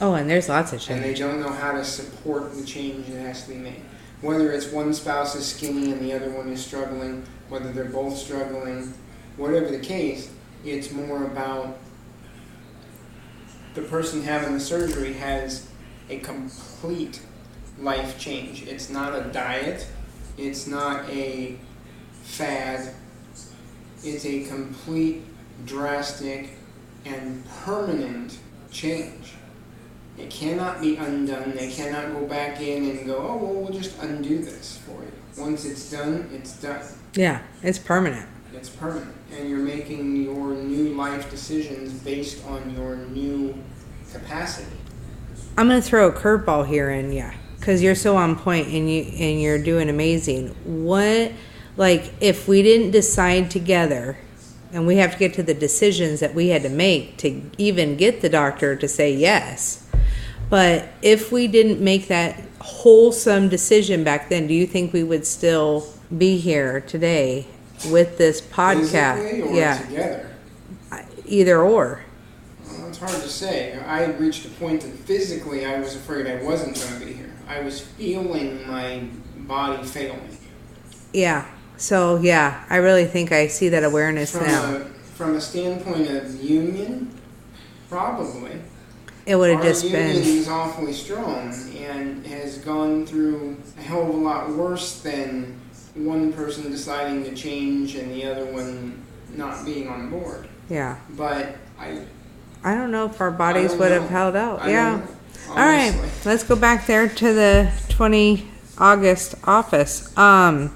[0.00, 1.00] Oh, and there's lots of change.
[1.00, 3.82] and they don't know how to support the change that has to be made.
[4.24, 8.16] Whether it's one spouse is skinny and the other one is struggling, whether they're both
[8.16, 8.94] struggling,
[9.36, 10.30] whatever the case,
[10.64, 11.76] it's more about
[13.74, 15.68] the person having the surgery has
[16.08, 17.20] a complete
[17.78, 18.62] life change.
[18.62, 19.86] It's not a diet,
[20.38, 21.58] It's not a
[22.22, 22.94] fad.
[24.02, 25.22] It's a complete,
[25.66, 26.56] drastic,
[27.04, 28.38] and permanent
[28.70, 29.34] change.
[30.16, 31.54] It cannot be undone.
[31.56, 35.12] They cannot go back in and go, oh, well, we'll just undo this for you.
[35.36, 36.82] Once it's done, it's done.
[37.14, 38.28] Yeah, it's permanent.
[38.52, 39.14] It's permanent.
[39.36, 43.58] And you're making your new life decisions based on your new
[44.12, 44.76] capacity.
[45.58, 49.02] I'm gonna throw a curveball here in, yeah, because you're so on point and you
[49.02, 50.48] and you're doing amazing.
[50.64, 51.32] What,
[51.76, 54.16] like, if we didn't decide together,
[54.72, 57.96] and we have to get to the decisions that we had to make to even
[57.96, 59.83] get the doctor to say yes,
[60.54, 65.26] but if we didn't make that wholesome decision back then, do you think we would
[65.26, 65.84] still
[66.16, 67.48] be here today
[67.90, 69.52] with this podcast?
[69.52, 70.30] Yeah, together.
[71.26, 72.04] either or.
[72.68, 73.76] Well, it's hard to say.
[73.84, 77.14] I had reached a point that physically I was afraid I wasn't going to be
[77.14, 77.34] here.
[77.48, 80.38] I was feeling my body fail me.
[81.12, 81.50] Yeah.
[81.78, 84.76] So yeah, I really think I see that awareness From now.
[84.76, 84.84] a,
[85.16, 87.10] from a standpoint of union,
[87.90, 88.60] probably.
[89.26, 94.08] It would have just been is awfully strong and has gone through a hell of
[94.10, 95.60] a lot worse than
[95.94, 99.02] one person deciding to change and the other one
[99.34, 100.48] not being on board.
[100.68, 100.98] yeah.
[101.10, 102.04] But I,
[102.62, 104.00] I don't know if our bodies would know.
[104.00, 104.62] have held out.
[104.62, 105.06] I yeah.
[105.48, 110.16] All right, let's go back there to the 20 August office.
[110.16, 110.74] Um,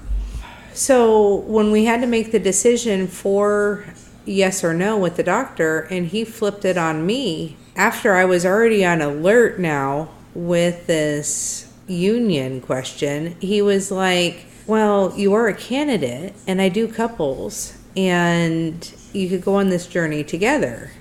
[0.73, 3.85] so when we had to make the decision for
[4.25, 8.45] yes or no with the doctor, and he flipped it on me after I was
[8.45, 15.53] already on alert now with this union question, he was like, Well, you are a
[15.53, 20.91] candidate, and I do couples, and you could go on this journey together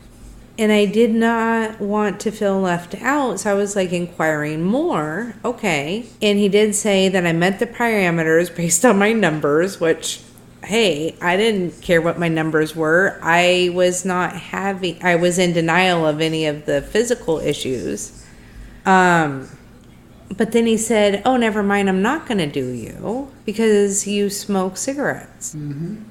[0.58, 3.40] and I did not want to feel left out.
[3.40, 5.36] So I was like inquiring more.
[5.44, 6.06] Okay.
[6.20, 10.20] And he did say that I met the parameters based on my numbers, which,
[10.68, 13.18] hey, I didn't care what my numbers were.
[13.22, 18.22] I was not having, I was in denial of any of the physical issues.
[18.84, 19.48] Um,
[20.36, 24.28] but then he said, oh, never mind, I'm not going to do you because you
[24.28, 25.54] smoke cigarettes.
[25.54, 26.02] Mhm.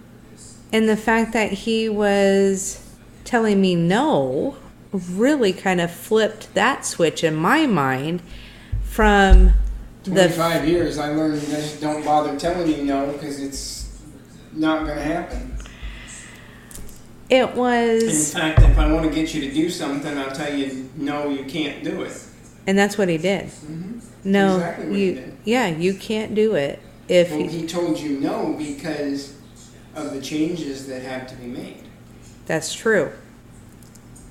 [0.73, 2.81] And the fact that he was
[3.25, 4.55] telling me no
[4.91, 8.23] really kind of flipped that switch in my mind
[8.81, 9.53] from
[10.03, 13.76] the 25 years, I learned just don't bother telling you no because it's
[14.57, 15.55] not going to happen.
[17.29, 18.03] it was.
[18.33, 21.29] In fact, if I want to get you to do something, I'll tell you no,
[21.29, 22.17] you can't do it.
[22.65, 23.45] and that's what he did.
[23.45, 24.01] Mhm.
[24.23, 25.37] No, Exactly what he you did.
[25.45, 29.33] yeah, you can't do it if Well, you, he told you no because
[29.95, 31.83] of the changes that have to be made.
[32.45, 33.11] that's true.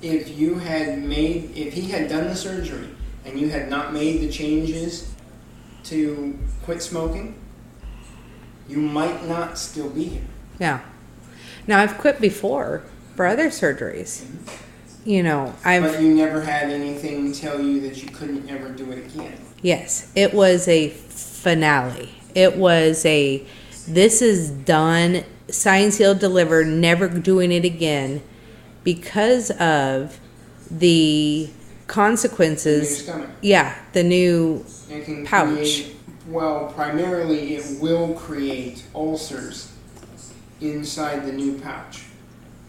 [0.01, 2.89] If you had made, if he had done the surgery
[3.25, 5.09] and you had not made the changes
[5.85, 7.33] to quit smoking,
[8.69, 10.21] you might not still be here.
[10.59, 10.81] Yeah.
[11.67, 12.83] Now I've quit before
[13.15, 14.23] for other surgeries.
[14.23, 15.09] Mm-hmm.
[15.09, 18.91] You know, I've But you never had anything tell you that you couldn't ever do
[18.91, 19.37] it again.
[19.61, 22.09] Yes, it was a finale.
[22.35, 23.45] It was a
[23.87, 28.21] this is done, signed, sealed, delivered, never doing it again
[28.83, 30.19] because of
[30.69, 31.53] the New
[31.87, 33.03] consequences.
[33.03, 33.29] stomach.
[33.41, 34.65] Yeah, the new
[35.25, 35.85] Pouch.
[36.27, 39.71] Well, primarily it will create ulcers
[40.61, 42.03] inside the new pouch.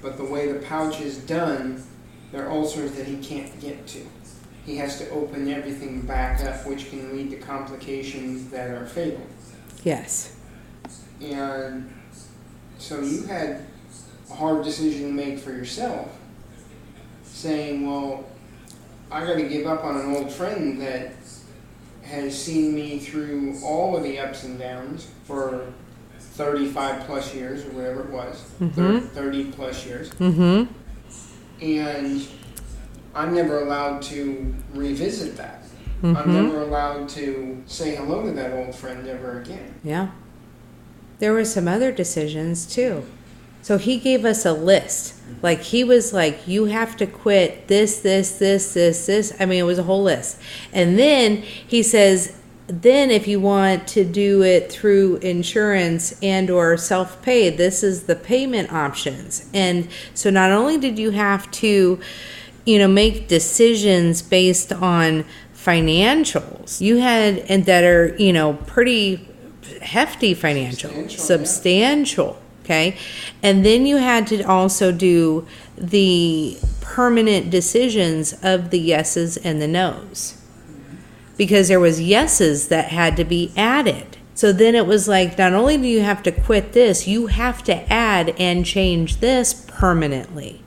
[0.01, 1.83] But the way the pouch is done,
[2.31, 4.01] they're ulcers that he can't get to.
[4.65, 9.23] He has to open everything back up, which can lead to complications that are fatal.
[9.83, 10.37] yes.
[11.21, 11.93] And
[12.79, 13.67] so you had
[14.31, 16.17] a hard decision to make for yourself,
[17.25, 18.25] saying, well,
[19.11, 21.13] I got to give up on an old friend that
[22.09, 25.67] has seen me through all of the ups and downs for
[26.19, 29.09] 35 plus years or whatever it was, Mhm.
[29.11, 30.11] 30 plus years.
[30.11, 30.73] Mm-hmm.
[31.63, 32.27] And
[33.15, 35.63] I'm never allowed to revisit that.
[36.03, 36.33] I'm Mm-hmm.
[36.47, 39.75] never allowed to say hello to that old friend ever again.
[39.83, 40.09] Yeah.
[41.19, 43.03] There were some other decisions too.
[43.63, 45.15] So he gave us a list.
[45.43, 49.35] Like he was like, you have to quit this, this, this, this, this.
[49.39, 50.41] I mean, it was a whole list.
[50.73, 56.77] And then he says, then if you want to do it through insurance and or
[56.77, 59.49] self-pay, this is the payment options.
[59.55, 61.99] And so not only did you have to,
[62.67, 69.27] you know, make decisions based on financials, you had and that are, you know, pretty
[69.81, 72.48] hefty financial, Substantial, yeah.
[72.69, 72.99] Okay.
[73.43, 79.67] And then you had to also do the permanent decisions of the yeses and the
[79.67, 80.37] nos.
[81.39, 84.19] Because there was yeses that had to be added.
[84.35, 87.65] So then it was like, not only do you have to quit this, you have
[87.65, 90.63] to add and change this permanently.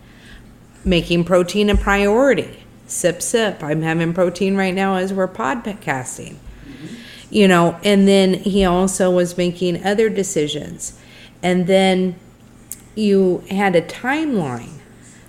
[0.83, 2.63] Making protein a priority.
[2.87, 3.61] Sip, sip.
[3.61, 6.37] I'm having protein right now as we're podcasting.
[7.29, 10.97] You know, and then he also was making other decisions.
[11.43, 12.15] And then
[12.95, 14.79] you had a timeline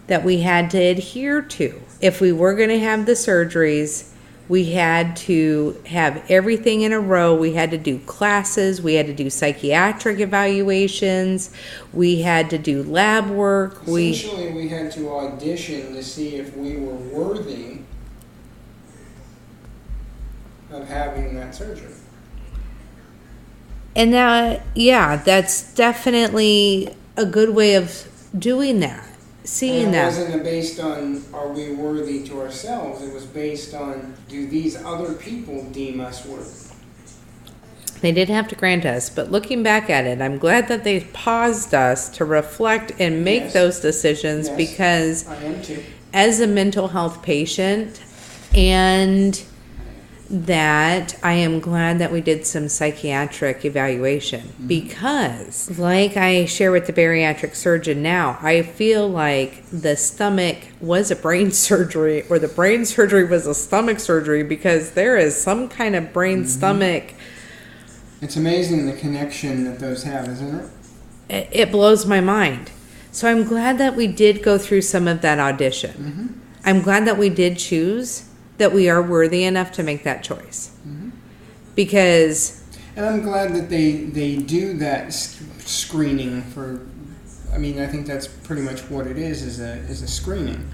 [0.07, 1.81] that we had to adhere to.
[2.01, 4.13] If we were going to have the surgeries,
[4.49, 7.35] we had to have everything in a row.
[7.35, 11.51] We had to do classes, we had to do psychiatric evaluations,
[11.93, 13.87] we had to do lab work.
[13.87, 17.79] We Essentially, we had to audition to see if we were worthy
[20.71, 21.95] of having that surgery.
[23.97, 29.07] And that yeah, that's definitely a good way of doing that.
[29.45, 30.07] Seeing and it that.
[30.07, 33.03] wasn't based on are we worthy to ourselves.
[33.03, 36.51] It was based on do these other people deem us worthy.
[38.01, 41.01] They didn't have to grant us, but looking back at it, I'm glad that they
[41.13, 43.53] paused us to reflect and make Yes.
[43.53, 44.57] those decisions Yes.
[44.57, 45.83] because I am too.
[46.13, 48.01] as a mental health patient
[48.55, 49.41] and
[50.33, 56.87] that I am glad that we did some psychiatric evaluation because like I share with
[56.87, 62.49] the bariatric surgeon now I feel like the stomach was a brain surgery or the
[62.49, 67.13] brain surgery was a stomach surgery because there is some kind of brain stomach
[68.23, 70.71] It's amazing the connection that those have, isn't it?
[71.29, 72.71] it, it blows my mind.
[73.11, 75.91] So I'm glad that we did go through some of that audition.
[75.91, 76.27] Mm-hmm.
[76.65, 78.29] I'm glad that we did choose
[78.63, 80.71] that we are worthy enough to make that choice.
[80.87, 81.11] Mm-hmm.
[81.75, 82.63] Because,
[82.95, 86.87] And I'm glad that they they do that screening for.
[87.53, 90.65] I mean, I think that's pretty much what it is is a is a screening,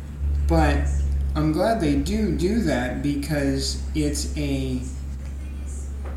[0.47, 0.87] but
[1.35, 4.83] I'm glad they do do that because it's a.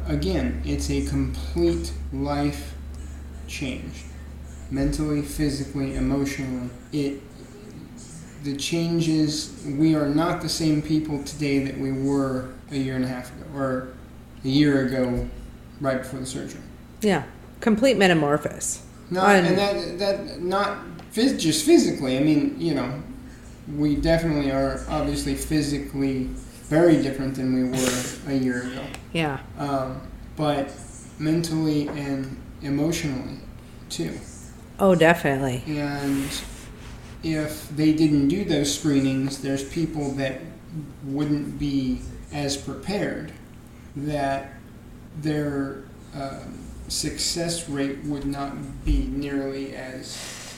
[0.08, 2.74] Again, it's a complete life
[3.48, 4.04] change,
[4.70, 6.70] mentally, physically, emotionally.
[6.92, 7.22] It
[8.44, 9.52] the changes.
[9.66, 13.30] We are not the same people today that we were a year and a half
[13.32, 13.88] ago, or
[14.44, 15.28] a year ago,
[15.80, 16.62] right before the surgery.
[17.02, 17.24] yeah,
[17.60, 18.82] complete metamorphosis.
[19.10, 20.78] Not, And- and that that not
[21.14, 22.18] phys- just physically.
[22.18, 23.02] I mean, you know,
[23.78, 26.30] we definitely are obviously physically
[26.70, 28.82] very different than we were a year ago,
[29.14, 30.00] Yeah, um,
[30.38, 30.70] but
[31.20, 33.38] mentally and emotionally
[33.90, 34.14] too.
[34.80, 35.64] oh, definitely.
[35.68, 36.24] And
[37.24, 40.42] if they didn't do those screenings, there's people that
[41.04, 42.02] wouldn't be
[42.34, 43.32] as prepared,
[43.96, 44.54] that
[45.18, 45.84] their
[46.16, 46.58] um,
[46.88, 50.58] success rate would not be nearly as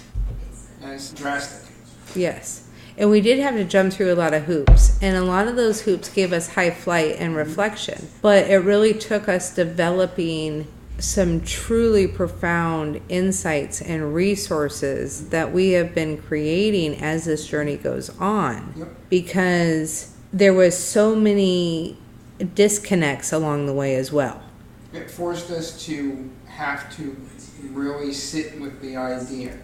[0.82, 1.74] as drastic.
[2.16, 2.68] Yes.
[2.97, 5.01] And we did have to jump through a lot of hoops.
[5.01, 8.09] And a lot of those hoops gave us high flight and reflection.
[8.22, 10.68] But it really took us developing
[11.00, 18.10] some truly profound insights and resources that we have been creating as this journey goes
[18.20, 18.74] on.
[18.78, 18.88] Yep.
[19.10, 21.98] Because there was so many
[22.56, 24.41] disconnects along the way as well.
[24.94, 27.16] It forced us to have to
[27.72, 29.58] really sit with the idea.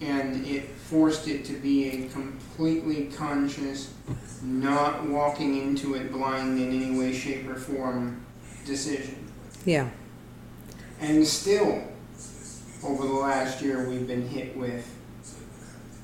[0.00, 3.92] And it forced it to be a completely conscious,
[4.42, 8.24] not walking into it blind in any way, shape, or form
[8.66, 9.30] decision.
[9.64, 9.90] Yeah.
[11.02, 11.82] And still,
[12.84, 14.88] over the last year, we've been hit with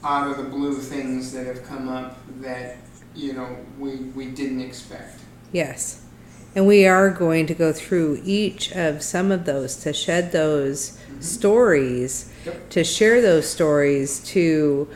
[0.03, 2.79] out of the blue things that have come up that,
[3.15, 5.21] you know, we, we didn't expect.
[5.53, 6.05] Yes.
[6.57, 10.91] And we are going to go through each of some of those to shed those
[10.91, 11.21] mm-hmm.
[11.21, 12.71] stories, Yep.
[12.71, 14.89] to share those stories, to,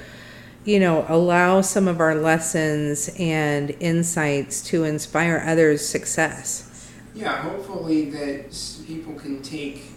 [0.65, 6.91] you know, allow some of our lessons and insights to inspire others' success.
[7.15, 9.91] Yeah, hopefully that people can take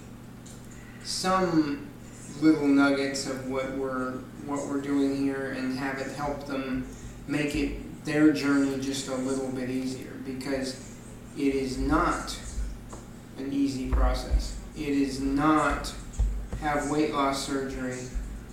[1.06, 1.88] some
[2.42, 4.14] little nuggets of what we're
[4.46, 6.86] what we're doing here and have it help them
[7.28, 10.98] make it their journey just a little bit easier because
[11.38, 12.38] it is not
[13.38, 14.58] an easy process.
[14.76, 15.94] It is not
[16.62, 18.00] have weight loss surgery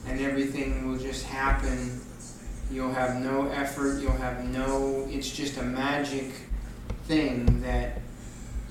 [0.06, 2.00] and everything will just happen.
[2.70, 6.30] You'll have no effort, you'll have no it's just a magic
[7.04, 7.98] thing that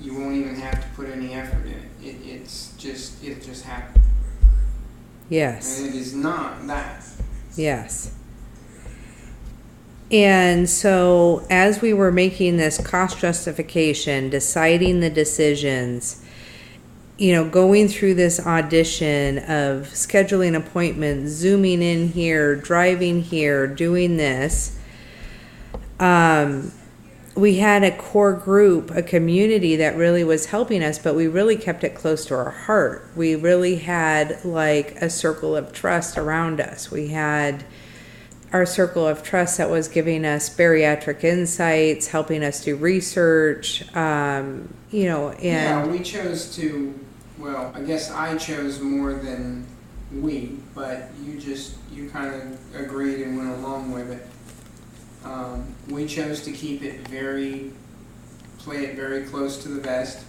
[0.00, 2.08] you won't even have to put any effort in it.
[2.08, 4.04] it it's just it just happens.
[5.28, 5.78] Yes.
[5.80, 7.04] And it is not that.
[7.56, 8.14] Yes.
[10.10, 16.22] And so, as we were making this cost justification, deciding the decisions,
[17.16, 24.18] you know, going through this audition of scheduling appointments, zooming in here, driving here, doing
[24.18, 24.78] this,
[25.98, 26.72] um,
[27.34, 31.56] we had a core group, a community that really was helping us, but we really
[31.56, 33.08] kept it close to our heart.
[33.16, 36.90] We really had like a circle of trust around us.
[36.90, 37.64] We had
[38.52, 44.68] our circle of trust that was giving us bariatric insights, helping us do research, um,
[44.90, 46.98] you know, and Yeah, we chose to,
[47.38, 49.66] well, I guess I chose more than
[50.14, 54.26] we, but you just, you kind of agreed and went along with it.
[55.24, 57.72] Um, we chose to keep it very,
[58.58, 60.24] play it very close to the vest.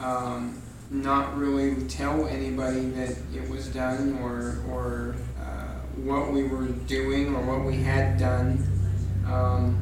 [0.00, 0.60] Um,
[0.90, 7.34] not really tell anybody that it was done or, or, uh, what we were doing
[7.34, 8.66] or what we had done.
[9.26, 9.78] Um,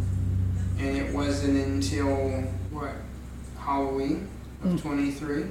[0.78, 2.16] and it wasn't until,
[2.70, 2.92] what,
[3.58, 4.28] Halloween
[4.64, 5.44] of twenty-three?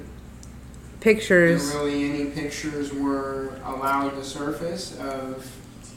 [1.00, 1.72] pictures.
[1.72, 5.50] There really any pictures were allowed to surface of,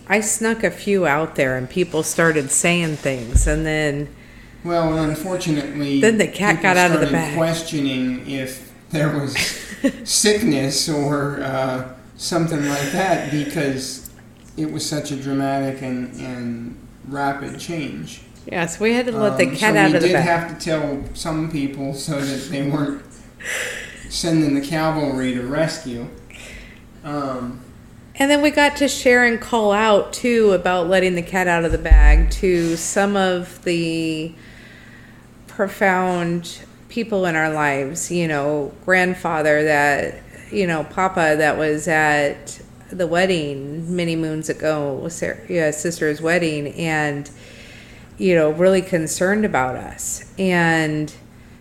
[0.07, 4.07] I snuck a few out there and people started saying things and then
[4.63, 6.01] well, unfortunately.
[6.01, 7.37] Then the cat got out of the bag.
[7.37, 9.37] questioning if there was
[10.03, 14.09] sickness or uh, something like that because
[14.57, 16.75] it was such a dramatic and, and
[17.07, 18.21] rapid change.
[18.51, 20.01] Yes, we had to let the Um, cat so out of the bag.
[20.01, 23.03] We did have to tell some people so that they weren't
[24.09, 26.07] sending the cavalry to rescue.
[27.03, 27.61] Um,
[28.17, 31.65] And then we got to share and call out too about letting the cat out
[31.65, 34.33] of the bag to some of the
[35.47, 42.61] profound people in our lives, you know, grandfather that, you know, papa that was at
[42.89, 47.29] the wedding many moons ago, Sarah, yeah, sister's wedding, and,
[48.17, 50.23] you know, really concerned about us.
[50.37, 51.13] And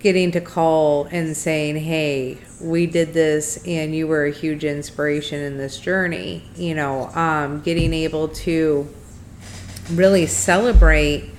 [0.04, 5.40] getting to call and saying, hey, we did this and you were a huge inspiration
[5.40, 8.88] in this journey, you know, um, getting able to
[9.92, 11.30] really celebrate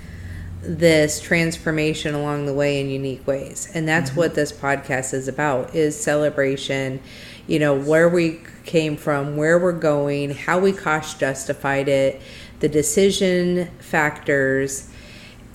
[0.61, 3.69] this transformation along the way in unique ways.
[3.73, 7.01] And that's what this podcast is about is celebration.
[7.47, 12.19] You know where we came from where we're going how we cost justified it
[12.59, 14.89] the decision factors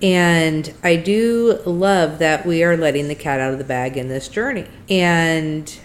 [0.02, 4.08] and I do love that we are letting the cat out of the bag in
[4.08, 4.66] this journey.
[4.88, 5.78] And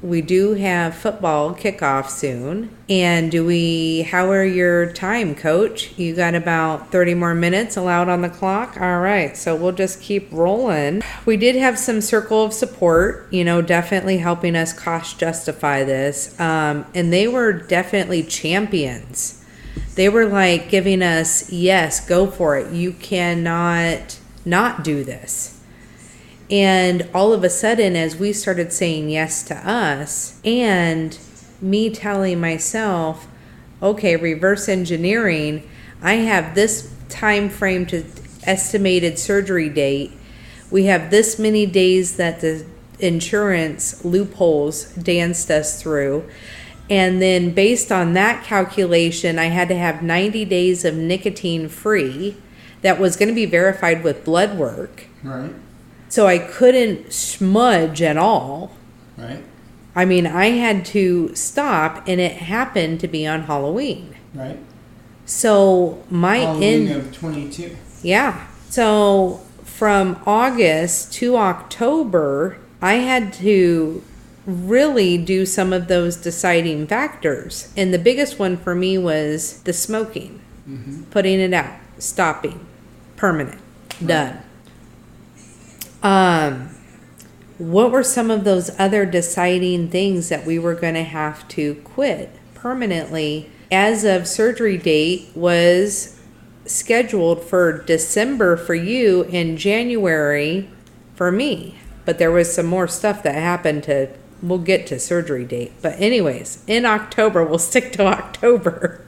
[0.00, 2.70] we do have football kickoff soon.
[2.88, 5.98] And do we, how are your time, coach?
[5.98, 8.80] You got about 30 more minutes allowed on the clock?
[8.80, 9.36] All right.
[9.36, 11.02] So we'll just keep rolling.
[11.26, 16.38] We did have some circle of support, you know, definitely helping us cost justify this.
[16.38, 19.44] Um, and they were definitely champions
[19.98, 22.72] they were like giving us yes go for it.
[22.72, 25.60] You cannot not do this.
[26.48, 31.18] And all of a sudden as we started saying yes to us and
[31.60, 33.26] me telling myself
[33.82, 35.68] okay reverse engineering
[36.00, 38.04] i have this time frame to
[38.44, 40.12] estimated surgery date.
[40.70, 42.64] We have this many days that the
[43.00, 46.28] insurance loopholes danced us through
[46.90, 52.36] and then based on that calculation, I had to have 90 days of nicotine free
[52.82, 55.06] that was going to be verified with blood work.
[55.22, 55.52] right,
[56.08, 58.72] So I couldn't smudge at all.
[59.16, 59.42] right,
[59.96, 64.14] I mean, I had to stop, and it happened to be on Halloween.
[64.34, 64.58] right.
[65.26, 67.76] So my Halloween in of 22.
[68.02, 68.46] yeah.
[68.70, 74.02] So from August to October, I had to
[74.48, 77.70] really do some of those deciding factors.
[77.76, 82.66] And the biggest one for me was the smoking, hmm putting it out, stopping,
[83.16, 83.60] permanent,
[84.04, 84.42] done.
[86.02, 86.70] Um,
[87.58, 91.74] what were some of those other deciding things that we were going to have to
[91.76, 96.20] quit permanently as of surgery date was
[96.64, 100.70] scheduled for December for you and January
[101.14, 101.78] for me.
[102.04, 104.10] But there was some more stuff that happened to
[104.42, 105.72] we'll get to surgery date.
[105.82, 109.06] But anyways, in October, we'll stick to October.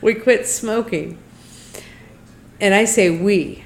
[0.00, 1.18] we quit smoking.
[2.60, 3.64] And I say we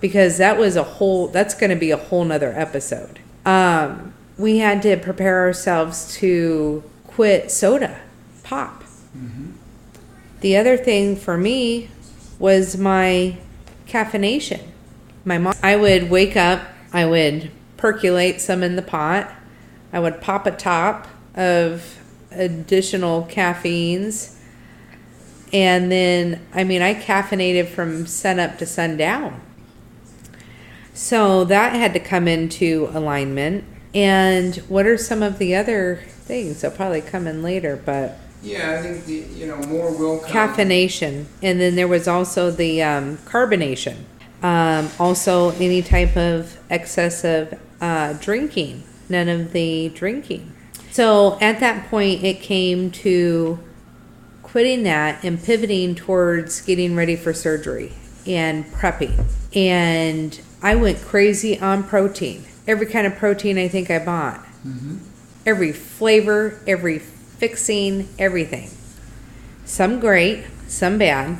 [0.00, 3.18] because that was a whole that's going to be a whole nother episode.
[3.44, 8.00] Um, we had to prepare ourselves to quit soda,
[8.42, 8.82] pop.
[10.40, 11.90] The other thing for me
[12.38, 13.36] was my
[13.86, 14.62] caffeination.
[15.24, 19.30] My mom, I would wake up, I would percolate some in the pot,
[19.92, 21.98] I would pop a top of
[22.30, 24.40] additional caffeines,
[25.52, 29.40] and then I mean I caffeinated from sun up to sundown.
[30.94, 33.64] So that had to come into alignment.
[33.94, 36.60] And what are some of the other things?
[36.60, 40.30] They'll probably come in later, but Yeah, I think the, you know more will come.
[40.30, 43.96] caffeination, and then there was also the um, carbonation.
[44.42, 50.52] Um, also, any type of excessive uh, drinking, none of the drinking.
[50.90, 53.58] So at that point, it came to
[54.42, 57.92] quitting that and pivoting towards getting ready for surgery
[58.26, 59.24] and prepping.
[59.54, 62.44] And I went crazy on protein.
[62.66, 64.40] Every kind of protein I think I bought.
[64.66, 64.98] Mm-hmm.
[65.46, 68.70] Every flavor, every fixing, everything.
[69.64, 71.38] Some great, some bad.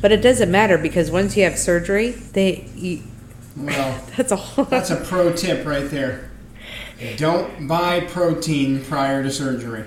[0.00, 3.02] But it doesn't matter because once you have surgery, they you,
[3.56, 6.29] Well, that's a whole that's a pro tip right there.
[7.16, 9.84] Don't buy protein prior to surgery.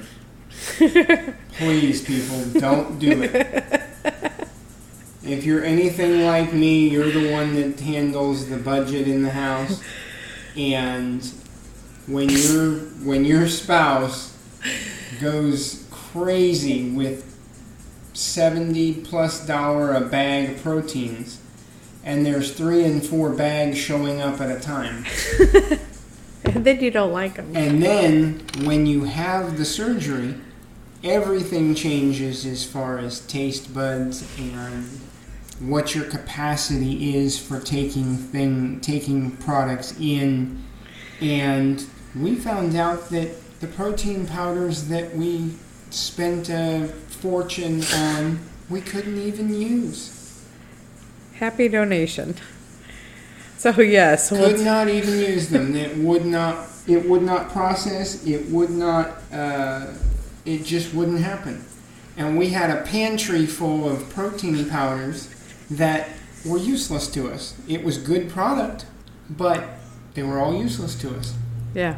[1.58, 3.84] Please, people, don't do it.
[5.24, 9.82] If you're anything like me, you're the one that handles the budget in the house,
[10.58, 11.24] and
[12.08, 14.38] when your when your spouse
[15.22, 17.30] goes crazy with
[18.14, 21.40] seventy plus dollar a bag of proteins,
[22.04, 25.06] and there's three and four bags showing up at a time.
[26.64, 27.56] then you don't like them.
[27.56, 30.36] And then when you have the surgery,
[31.04, 34.86] everything changes as far as taste buds and
[35.60, 40.64] what your capacity is for taking thing taking products in.
[41.22, 41.86] And
[42.16, 43.30] we found out that
[43.60, 45.54] the protein powders that we
[45.90, 48.40] spent a fortune on,
[48.70, 50.46] we couldn't even use.
[51.36, 52.36] Happy donation.
[53.64, 55.74] So yes, could we'll, not even use them.
[55.74, 56.68] It would not.
[56.86, 58.28] It would not process.
[58.28, 59.22] It would not.
[59.32, 59.86] Uh,
[60.44, 61.64] it just wouldn't happen.
[62.18, 65.34] And we had a pantry full of protein powders
[65.72, 66.10] that
[66.46, 67.56] were useless to us.
[67.66, 68.86] It was good product,
[69.30, 69.64] but
[70.14, 71.34] they were all useless to us.
[71.74, 71.96] yeah.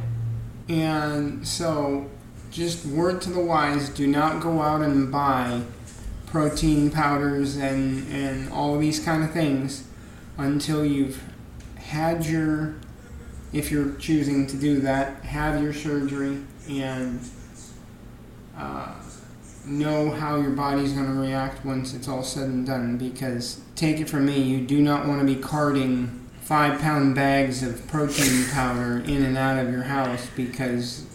[0.69, 2.11] And so,
[2.51, 5.63] just word to the wise: do not go out and buy
[6.27, 9.85] protein powders and and all these kind of things
[10.37, 11.23] until you've
[11.87, 12.75] had your,
[13.53, 17.19] if you're choosing to do that, have your surgery and
[18.57, 18.93] uh,
[19.65, 22.97] know how your body's going to react once it's all said and done.
[22.97, 27.63] Because take it from me, you do not want to be carting five pound bags
[27.63, 31.05] of protein powder in and out of your house because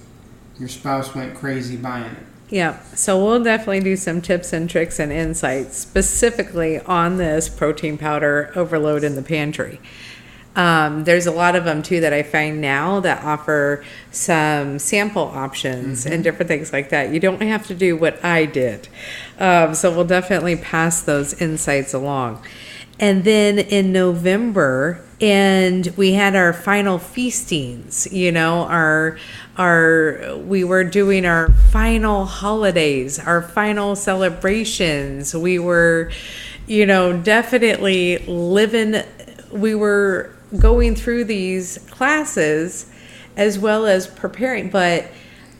[0.59, 2.27] your spouse went crazy buying it.
[2.49, 7.97] Yeah, so we'll definitely do some tips and tricks and insights specifically on this protein
[7.97, 9.81] powder overload in the pantry.
[10.57, 15.22] Um, there's a lot of them too that I find now that offer some sample
[15.22, 17.12] options and different things like that.
[17.12, 18.88] You don't have to do what I did.
[19.38, 22.42] Um, so we'll definitely pass those insights along.
[22.98, 29.18] And then in November, and we had our final feastings, you know, our
[29.57, 35.34] our we were doing our final holidays, our final celebrations.
[35.34, 36.11] We were,
[36.66, 39.03] you know, definitely living
[39.51, 42.90] we were going through these classes
[43.36, 45.07] as well as preparing, but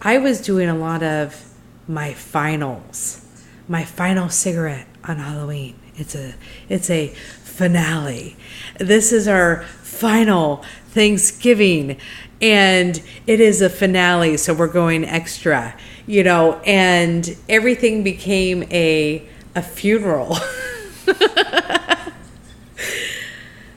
[0.03, 1.51] I was doing a lot of
[1.87, 3.27] my finals,
[3.69, 5.77] my final cigarette on Halloween.
[5.97, 6.35] It's a
[6.69, 8.37] it's a finale.
[8.79, 11.99] This is our final Thanksgiving
[12.41, 15.75] and it is a finale so we're going extra,
[16.07, 20.37] you know, and everything became a a funeral.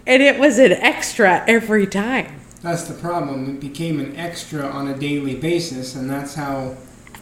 [0.06, 2.40] and it was an extra every time.
[2.62, 3.50] That's the problem.
[3.50, 6.78] It became an extra on a daily basis, and that's how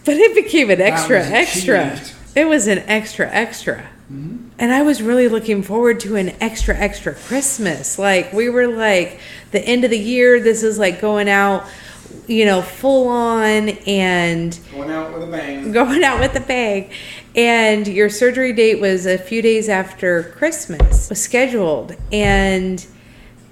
[0.05, 1.99] But it became an extra extra.
[2.35, 3.87] It was an extra extra.
[4.11, 4.49] Mm-hmm.
[4.59, 7.97] And I was really looking forward to an extra extra Christmas.
[7.97, 9.19] Like we were like
[9.51, 11.65] the end of the year, this is like going out,
[12.27, 15.71] you know, full on and going out with a bang.
[15.71, 16.91] going out with a bang.
[17.35, 21.95] And your surgery date was a few days after Christmas was scheduled.
[22.11, 22.85] And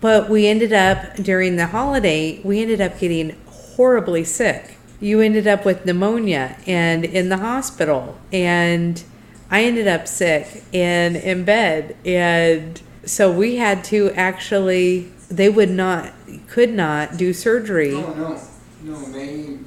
[0.01, 4.77] but we ended up during the holiday, we ended up getting horribly sick.
[4.99, 9.01] You ended up with pneumonia and in the hospital and
[9.49, 15.69] I ended up sick and in bed and so we had to actually they would
[15.69, 16.13] not
[16.47, 17.93] could not do surgery.
[17.93, 18.41] Oh no,
[18.83, 19.05] no.
[19.05, 19.57] They,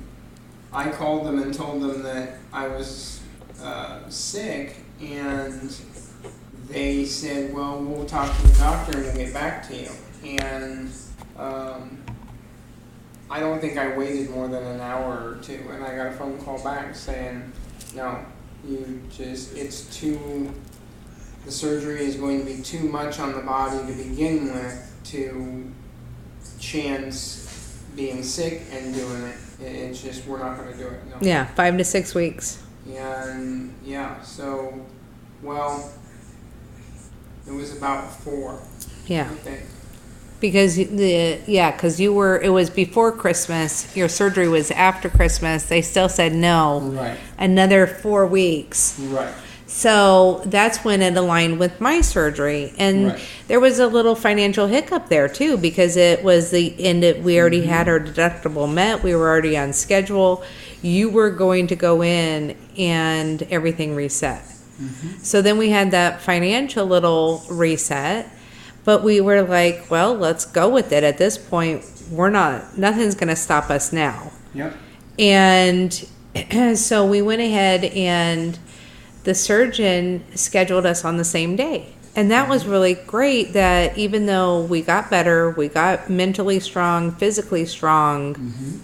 [0.72, 3.11] I called them and told them that I was
[3.62, 5.74] uh, sick, and
[6.68, 9.90] they said, "Well, we'll talk to the doctor and we'll get back to you."
[10.40, 10.90] And
[11.36, 11.98] um,
[13.30, 16.12] I don't think I waited more than an hour or two, and I got a
[16.12, 17.52] phone call back saying,
[17.94, 18.18] "No,
[18.66, 20.52] you just it's too."
[21.44, 25.72] The surgery is going to be too much on the body to begin with to
[26.60, 29.36] chance being sick and doing it.
[29.60, 31.00] It- It's just we're not going to do it.
[31.10, 31.16] No.
[31.20, 32.62] Yeah, 5 to 6 weeks.
[32.86, 33.34] And yeah,
[34.22, 34.80] so
[35.42, 35.90] well,
[37.46, 38.60] It was about four,
[39.06, 39.28] Yeah.
[39.28, 39.62] Think.
[40.40, 43.94] Because the yeah, because you were it was before Christmas.
[43.96, 45.64] Your surgery was after Christmas.
[45.64, 46.80] They still said no.
[46.80, 48.98] Right, Another four weeks.
[48.98, 49.32] right.
[49.66, 53.20] So that's when it aligned with my surgery, and Right.
[53.48, 57.04] there was a little financial hiccup there too because it was the end.
[57.04, 57.70] Of, we already mm-hmm.
[57.70, 59.02] had our deductible met.
[59.02, 60.42] We were already on schedule.
[60.82, 64.42] You were going to go in, and everything reset.
[64.42, 65.18] Mm-hmm.
[65.18, 68.28] So then we had that financial little reset,
[68.84, 71.04] but we were like, well, let's go with it.
[71.04, 72.76] At this point, we're not.
[72.76, 74.32] Nothing's going to stop us now.
[74.54, 74.76] Yep.
[75.18, 76.08] And
[76.78, 78.58] so we went ahead and
[79.24, 81.94] the surgeon scheduled us on the same day.
[82.14, 82.72] And that was mm-hmm.
[82.72, 88.34] really great that even though we got better, we got mentally strong, physically strong.
[88.34, 88.78] Mm-hmm.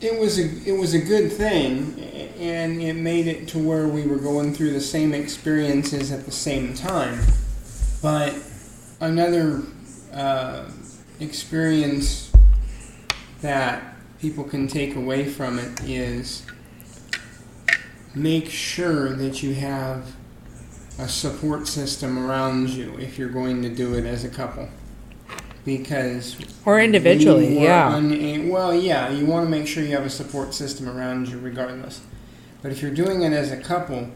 [0.00, 1.98] It was a it was a good thing,
[2.38, 6.30] and it made it to where we were going through the same experiences at the
[6.30, 7.18] same time.
[8.00, 8.34] But
[9.00, 9.62] another
[10.12, 10.66] uh,
[11.18, 12.30] experience
[13.40, 16.44] that people can take away from it is
[18.14, 20.14] make sure that you have
[20.98, 24.68] a support system around you if you're going to do it as a couple.
[25.76, 27.94] Because Or individually, we yeah.
[27.94, 31.38] una- well, yeah, you want to make sure you have a support system around you
[31.38, 32.00] regardless.
[32.62, 34.08] But if you're doing it as a couple,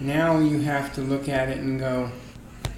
[0.00, 2.10] now you have to look at it and go,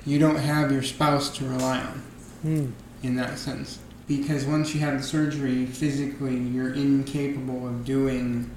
[0.04, 2.02] you don't have your spouse to rely on
[2.42, 2.66] Hmm.
[3.02, 3.78] in that sense.
[4.06, 8.50] Because once you have the surgery, physically, you're incapable of doing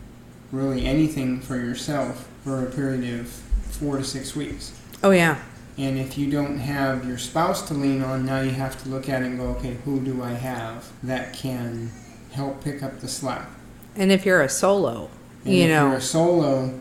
[0.51, 4.73] really anything for yourself for a period of four to six weeks.
[5.01, 5.37] Oh, yeah.
[5.77, 9.07] And if you don't have your spouse to lean on, now you have to look
[9.09, 11.91] at it and go, okay, who do I have that can
[12.31, 13.47] help pick up the slack?
[13.95, 15.09] And if you're a solo,
[15.45, 16.79] And you if know, you're a solo,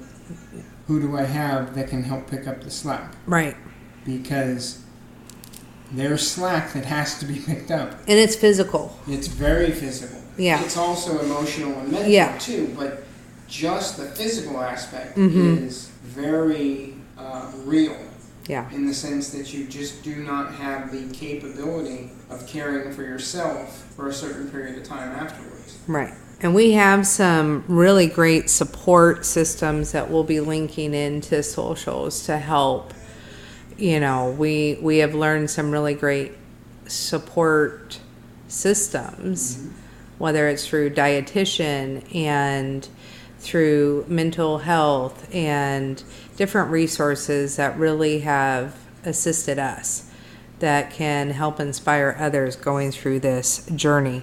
[0.86, 3.12] who do I have that can help pick up the slack?
[3.26, 3.57] right.
[4.05, 4.80] Because
[5.93, 7.93] there's slack that has to be picked up.
[8.09, 8.97] And it's physical.
[9.07, 10.20] It's very physical.
[10.36, 10.62] Yeah.
[10.64, 12.36] It's also emotional and mental Yeah.
[12.38, 13.05] too, but
[13.49, 15.66] just the physical aspect Mhm.
[15.66, 17.95] is very uh, real
[18.51, 18.69] Yeah.
[18.73, 23.85] in the sense that you just do not have the capability of caring for yourself
[23.95, 25.79] for a certain period of time afterwards.
[25.87, 26.13] Right.
[26.43, 32.39] And we have some really great support systems that we'll be linking into socials to
[32.39, 32.93] help.
[33.77, 36.33] You know, we we have learned some really great
[36.87, 38.01] support
[38.49, 39.69] systems, mm-hmm.
[40.19, 42.89] whether it's through dietitian and
[43.39, 46.03] through mental health and
[46.41, 48.74] different resources that really have
[49.05, 50.11] assisted us
[50.61, 54.22] that can help inspire others going through this journey.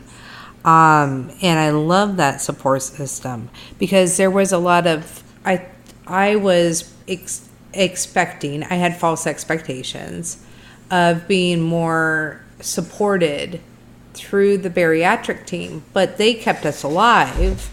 [0.65, 5.67] Um, and I love that support system because there was a lot of I
[6.07, 10.43] I was ex- expecting I had false expectations
[10.89, 13.61] of being more supported
[14.15, 17.69] through the bariatric team, but they kept us alive.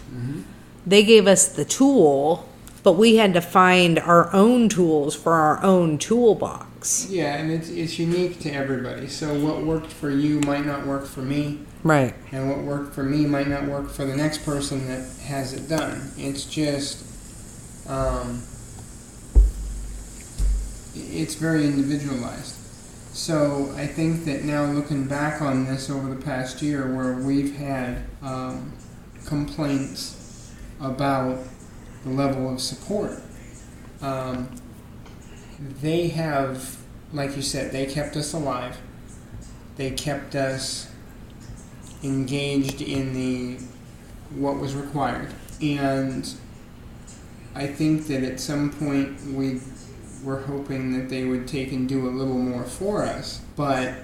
[0.85, 2.47] They gave us the tool,
[2.85, 7.07] but we had to find our own tools for our own toolbox.
[7.09, 9.07] Yeah, and it's, it's unique to everybody.
[9.07, 12.13] So what worked for you might not work for me, Right.
[12.31, 15.67] and what worked for me might not work for the next person that has it
[15.67, 16.11] done.
[16.15, 17.03] It's just,
[17.89, 18.43] um,
[20.93, 22.53] it's very individualized.
[23.15, 27.55] So I think that now looking back on this over the past year, where we've
[27.55, 28.73] had um,
[29.25, 31.39] complaints about
[32.05, 33.19] the level of support,
[34.01, 34.49] um,
[35.81, 36.77] they have,
[37.11, 38.77] like you said, they kept us alive.
[39.75, 40.89] They kept us
[42.03, 43.63] engaged in the
[44.35, 46.33] what was required, and
[47.53, 49.61] I think that at some point we
[50.23, 53.95] were hoping that they would take and do a little more for us, but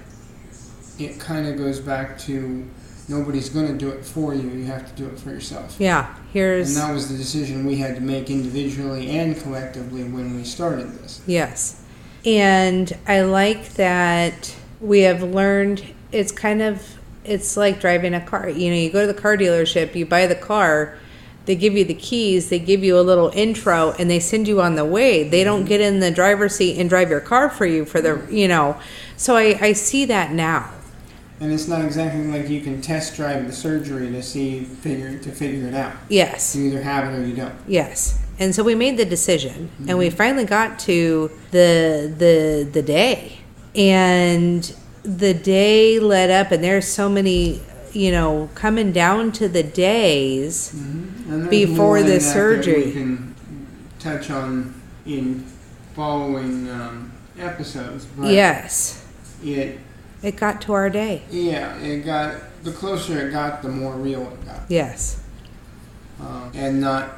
[0.99, 2.69] it kind of goes back to
[3.11, 4.49] nobody's going to do it for you.
[4.49, 5.75] You have to do it for yourself.
[5.77, 6.15] Yeah.
[6.33, 6.75] here's.
[6.75, 10.93] And that was the decision we had to make individually and collectively when we started
[10.93, 11.21] this.
[11.27, 11.83] Yes.
[12.25, 18.49] And I like that we have learned it's kind of it's like driving a car.
[18.49, 20.97] You know, you go to the car dealership, you buy the car,
[21.45, 24.61] they give you the keys, they give you a little intro and they send you
[24.61, 25.27] on the way.
[25.27, 25.67] They don't mm-hmm.
[25.67, 28.33] get in the driver's seat and drive your car for you for the, mm-hmm.
[28.33, 28.79] you know.
[29.17, 30.71] So I I see that now.
[31.41, 35.31] And it's not exactly like you can test drive the surgery to see figure to
[35.31, 35.93] figure it out.
[36.07, 36.55] Yes.
[36.55, 37.55] You either have it or you don't.
[37.67, 38.23] Yes.
[38.37, 43.39] And so we made the decision and we finally got to the the the day.
[43.75, 44.63] And
[45.01, 47.59] the day led up and there's so many,
[47.91, 50.71] you know, coming down to the days.
[50.75, 51.49] Mm-hmm.
[51.49, 52.85] Before the surgery.
[52.85, 53.35] we can
[53.97, 55.43] touch on in
[55.95, 59.03] following um, episodes, but Yes.
[59.43, 59.79] it
[60.23, 61.23] It got to our day.
[61.31, 65.19] yeah it got the closer it got, the more real it got, Yes.
[66.19, 67.17] um, and not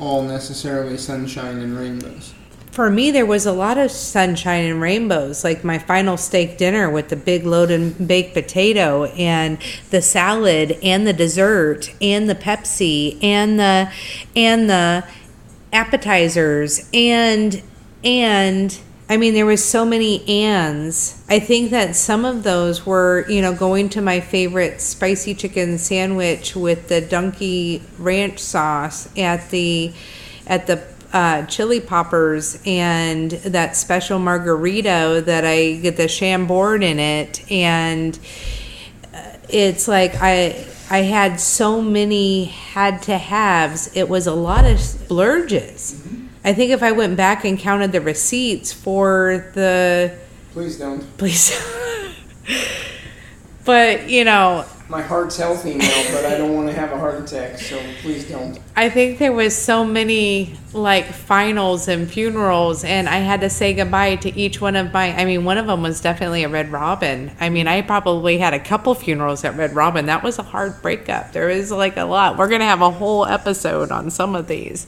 [0.00, 2.34] all necessarily sunshine and rainbows.
[2.72, 6.90] For me, there was a lot of sunshine and rainbows, like my final steak dinner
[6.90, 9.58] with the big loaded baked potato and
[9.90, 13.92] the salad and the dessert and the Pepsi and the
[14.34, 15.04] and the
[15.72, 17.62] appetizers and
[18.02, 21.22] and I mean there was so many ands.
[21.28, 25.76] I think that some of those were, you know, going to my favorite spicy chicken
[25.76, 29.92] sandwich with the donkey ranch sauce at the
[30.46, 30.82] at the
[31.12, 38.18] uh, chili poppers and that special margarita that I get the Chambord in it and
[39.12, 43.94] uh, it's like I I had so many had to haves.
[43.94, 46.00] It was a lot of splurges.
[46.44, 50.16] I think if I went back and counted the receipts for the
[50.52, 51.00] Please don't.
[51.16, 51.50] please
[53.64, 57.18] but you know My heart's healthy now, but I don't want to have a heart
[57.22, 58.60] attack, so please don't.
[58.76, 63.72] I think there was so many like finals and funerals, and I had to say
[63.72, 65.16] goodbye to each one of my.
[65.16, 67.32] I mean, one of them was definitely a Red Robin.
[67.40, 70.04] I mean, I probably had a couple funerals at Red Robin.
[70.06, 71.32] That was a hard breakup.
[71.32, 72.36] There was like a lot.
[72.36, 74.86] We're gonna have a whole episode on some of these.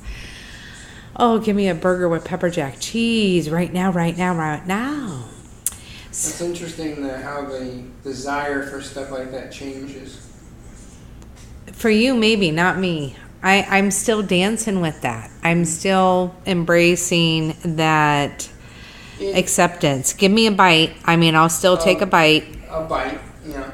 [1.19, 5.25] Oh, give me a burger with pepper jack cheese right now, right now, right now.
[6.09, 10.23] It's interesting the, how the desire for stuff like that changes.
[11.73, 13.17] For you, maybe not me.
[13.43, 15.31] I, I'm still dancing with that.
[15.43, 18.51] I'm still embracing that
[19.21, 20.13] It, acceptance.
[20.13, 20.95] Give me a bite.
[21.05, 22.45] I mean, I'll still take oh, a bite.
[22.71, 23.71] a bite, yeah.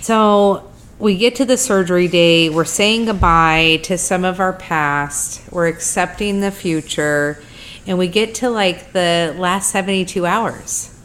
[0.00, 0.71] So
[1.02, 2.48] we get to the surgery day.
[2.48, 5.42] We're saying goodbye to some of our past.
[5.50, 7.42] We're accepting the future.
[7.88, 10.96] And we get to like the last 72 hours.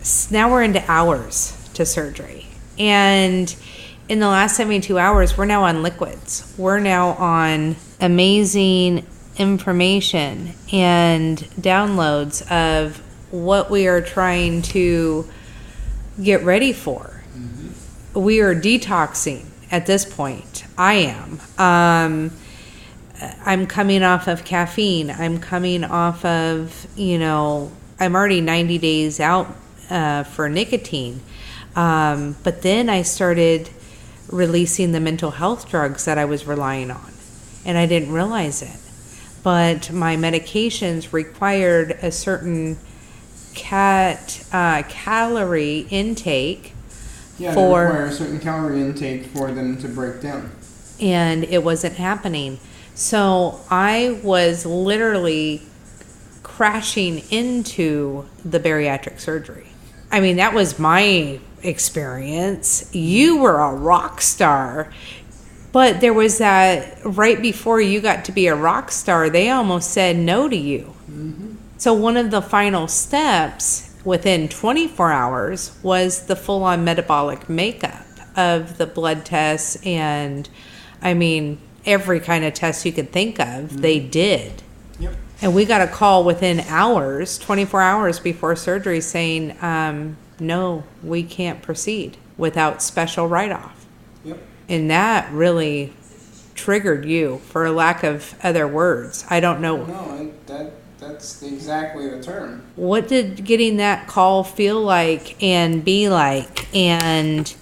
[0.00, 2.46] S- Now we're into hours to surgery.
[2.78, 3.54] And
[4.08, 6.50] in the last 72 hours, we're now on liquids.
[6.56, 9.04] We're now on amazing
[9.36, 12.96] information and downloads of
[13.30, 15.28] what we are trying to
[16.18, 17.17] get ready for
[18.18, 20.64] we are detoxing at this point.
[20.76, 21.40] I am.
[21.58, 22.30] Um,
[23.44, 25.10] I'm coming off of caffeine.
[25.10, 29.48] I'm coming off of, you know, I'm already 90 days out
[29.90, 31.20] uh, for nicotine.
[31.74, 33.70] Um, but then I started
[34.28, 37.12] releasing the mental health drugs that I was relying on,
[37.64, 38.78] and I didn't realize it.
[39.42, 42.78] But my medications required a certain
[43.54, 46.74] cat uh, calorie intake
[47.38, 50.50] Yeah, For- they require a certain calorie intake for them to break down.
[51.00, 52.58] and it wasn't happening.
[52.94, 55.62] So I was literally
[56.42, 59.68] crashing into the bariatric surgery.
[60.10, 62.92] I mean, that was my experience.
[62.94, 64.92] You were a rock star.
[65.70, 69.90] But there was that right before you got to be a rock star, they almost
[69.92, 70.94] said no to you.
[71.10, 71.54] Mm-hmm.
[71.76, 78.06] So one of the final steps within 24 hours was the full-on metabolic makeup
[78.36, 80.48] of the blood tests and
[81.02, 84.62] I mean every kind of test you could think of, they did.
[84.98, 85.14] Yep.
[85.40, 91.22] And we got a call within hours, 24 hours before surgery saying, um, no, we
[91.22, 93.86] can't proceed without special write-off.
[94.24, 94.38] Yep.
[94.68, 95.92] And that really
[96.54, 99.24] triggered you for a lack of other words.
[99.30, 102.62] I don't know No, I, that that's exactly the term.
[102.76, 107.54] what did getting that call feel like and be like and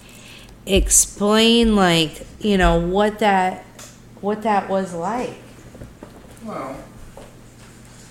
[0.66, 3.62] explain like you know what that
[4.20, 5.37] what that was like
[6.45, 6.76] Well,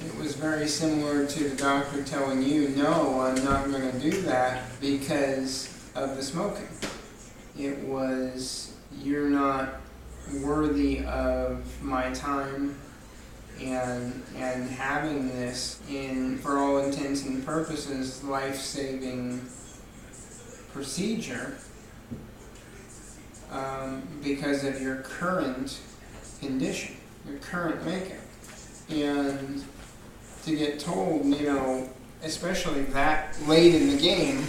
[0.06, 4.22] it was very similar to the doctor telling you, no, I'm not going to do
[4.24, 6.68] that because of the smoking.
[7.58, 9.82] It was, you're not
[10.42, 12.76] worthy of my time
[13.62, 19.42] and and having this in for all intents and purposes life-saving
[20.74, 21.58] procedure
[23.52, 25.80] um, because of your current
[26.42, 26.96] condition,
[27.28, 28.18] your current makeup
[28.90, 29.64] and
[30.44, 31.90] to get told, you know,
[32.24, 34.44] especially that late in the game,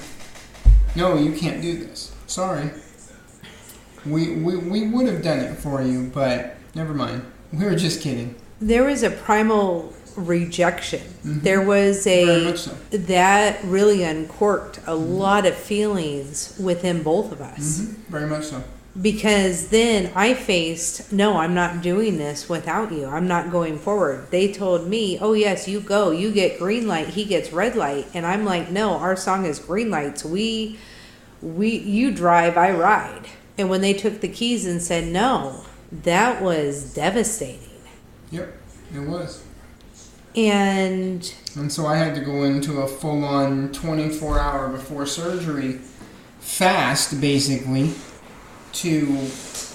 [0.94, 2.14] no, you can't do this.
[2.26, 2.70] Sorry.
[4.04, 7.24] We, we, we would have done it for you, but never mind.
[7.52, 8.34] We were just kidding.
[8.61, 11.42] There was a primal rejection Mhm.
[11.42, 12.70] there was Very a much so.
[12.90, 18.62] that really uncorked a lot of feelings within both of us hmm Very much so.
[19.02, 23.04] because then I faced, no, I'm not doing this without you.
[23.04, 24.28] I'm not going forward.
[24.30, 26.12] They told me, oh, yes, you go.
[26.12, 28.07] You get green light, he gets red light.
[28.14, 30.24] And I'm like, no, our song is green lights.
[30.24, 30.78] We,
[31.42, 33.26] we, you drive, I ride.
[33.59, 37.65] And when they took the keys and said no, that was devastating.
[38.30, 38.52] Yep,
[38.94, 39.42] it was.
[40.34, 45.80] And And so I had to go into a full on 24 hour before surgery
[46.40, 47.92] fast, basically,
[48.74, 49.26] to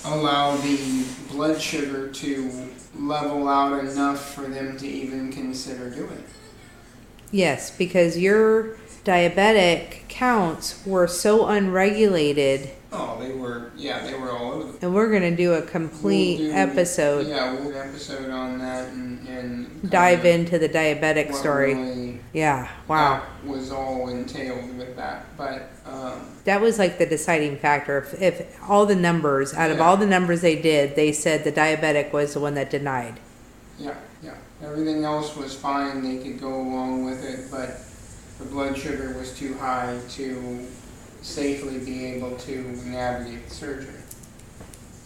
[0.05, 6.25] allow the blood sugar to level out enough for them to even consider doing it.
[7.31, 14.51] yes, because your diabetic counts were so unregulated, Oh, they were, yeah, they were all
[14.51, 17.69] over the and we're going to do a complete We'll do- episode, Yeah, we'll do
[17.77, 21.73] an episode on that and, and dive into the diabetic what story.
[21.73, 23.23] really Yeah, wow.
[23.45, 25.25] was all entailed with that.
[25.37, 27.99] But um, That was like the deciding factor.
[27.99, 29.83] If, if all the numbers, out of Yeah.
[29.85, 33.21] all the numbers they did, they said the diabetic was the one that denied.
[33.79, 36.03] yeah, yeah, everything else was fine.
[36.03, 37.79] They could go along with it, but
[38.37, 40.67] the blood sugar was too high to
[41.21, 43.93] safely be able to navigate the surgery.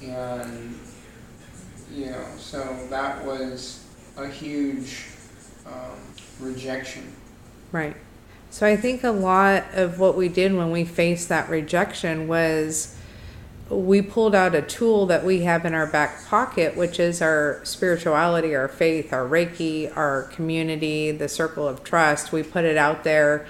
[0.03, 0.80] And
[1.91, 3.86] you know, so that was
[4.18, 5.05] a huge
[5.66, 5.97] um,
[6.39, 7.13] rejection.
[7.72, 7.95] Right.
[8.49, 12.95] So I think a lot of what we did when we faced that rejection was
[13.70, 17.59] we pulled out a tool that we have in our back pocket, which is our
[17.63, 22.32] spirituality, our faith, our Reiki, our community, the circle of trust.
[22.32, 23.47] We put it out there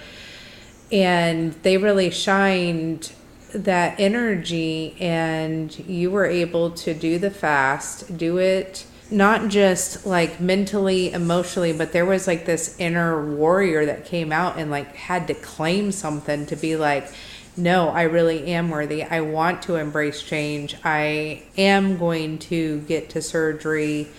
[0.95, 3.11] and they really shined
[3.53, 10.39] that energy and you were able to do the fast do it not just like
[10.39, 15.27] mentally emotionally but there was like this inner warrior that came out and like had
[15.27, 17.11] to claim something to be like
[17.57, 19.03] no i really am worthy.
[19.03, 20.75] I want to embrace change.
[20.83, 24.09] I am going to get to surgery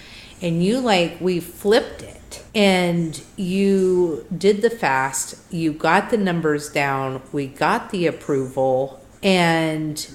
[0.43, 2.45] and you like we flipped it.
[2.55, 5.37] And you did the fast.
[5.53, 7.23] You got the numbers down.
[7.33, 9.05] We got the approval.
[9.23, 10.07] And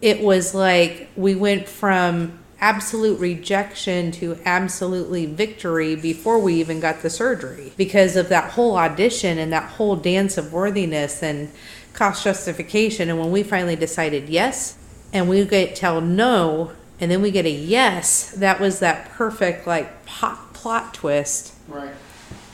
[0.00, 7.00] it was like we went from absolute rejection to absolutely victory before we even got
[7.00, 11.50] the surgery because of that whole audition and that whole dance of worthiness and
[11.94, 13.08] cost justification.
[13.08, 14.76] And when we finally decided yes
[15.12, 19.66] and we get tell no and then we get a yes that was that perfect
[19.66, 21.54] like pop plot twist.
[21.68, 21.94] Right.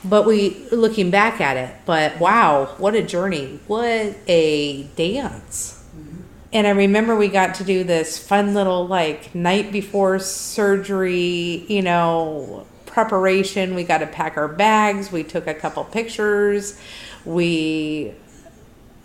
[0.05, 3.61] but we looking back at it but wow what a journey.
[3.67, 5.83] What a dance.
[5.97, 6.23] Mm-hmm.
[6.53, 11.83] And i remember we got to do this fun little like night before surgery you
[11.83, 12.67] know
[12.97, 13.75] preparation.
[13.75, 15.13] We got to pack our bags.
[15.13, 16.81] We took a couple pictures.
[17.27, 18.15] We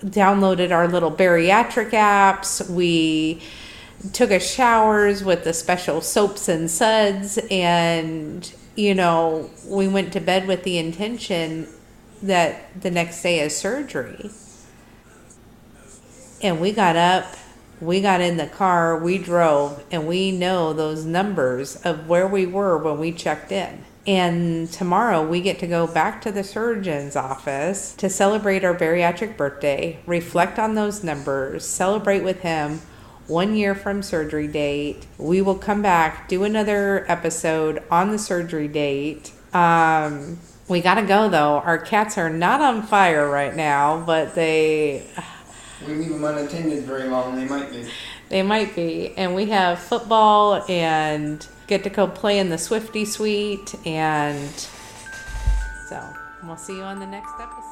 [0.02, 2.70] downloaded our little bariatric apps.
[2.70, 3.42] We
[4.14, 10.20] took a showers with the special soaps and suds and you know we went to
[10.20, 11.68] bed with the intention
[12.24, 14.30] that the next day is surgery.
[16.42, 17.36] And we got up
[17.82, 22.46] we got in the car we drove and we know those numbers of where we
[22.46, 23.84] were when we checked in.
[24.06, 29.36] And tomorrow we get to go back to the surgeon's office to celebrate our bariatric
[29.36, 32.82] birthday reflect on those numbers celebrate with him
[33.32, 35.08] one year from surgery date.
[35.18, 39.32] We will come back, do another episode on the surgery date.
[39.54, 41.60] Um, we gotta go though.
[41.60, 45.04] Our cats are not on fire right now, but they
[45.88, 47.36] We leave them unattended very long.
[47.36, 47.88] They might be.
[48.30, 49.14] they might be.
[49.18, 53.76] And we have football and get to go play in the Swifty Suite.
[53.86, 54.50] And
[55.90, 56.02] so
[56.44, 57.71] we'll see you on the next episode.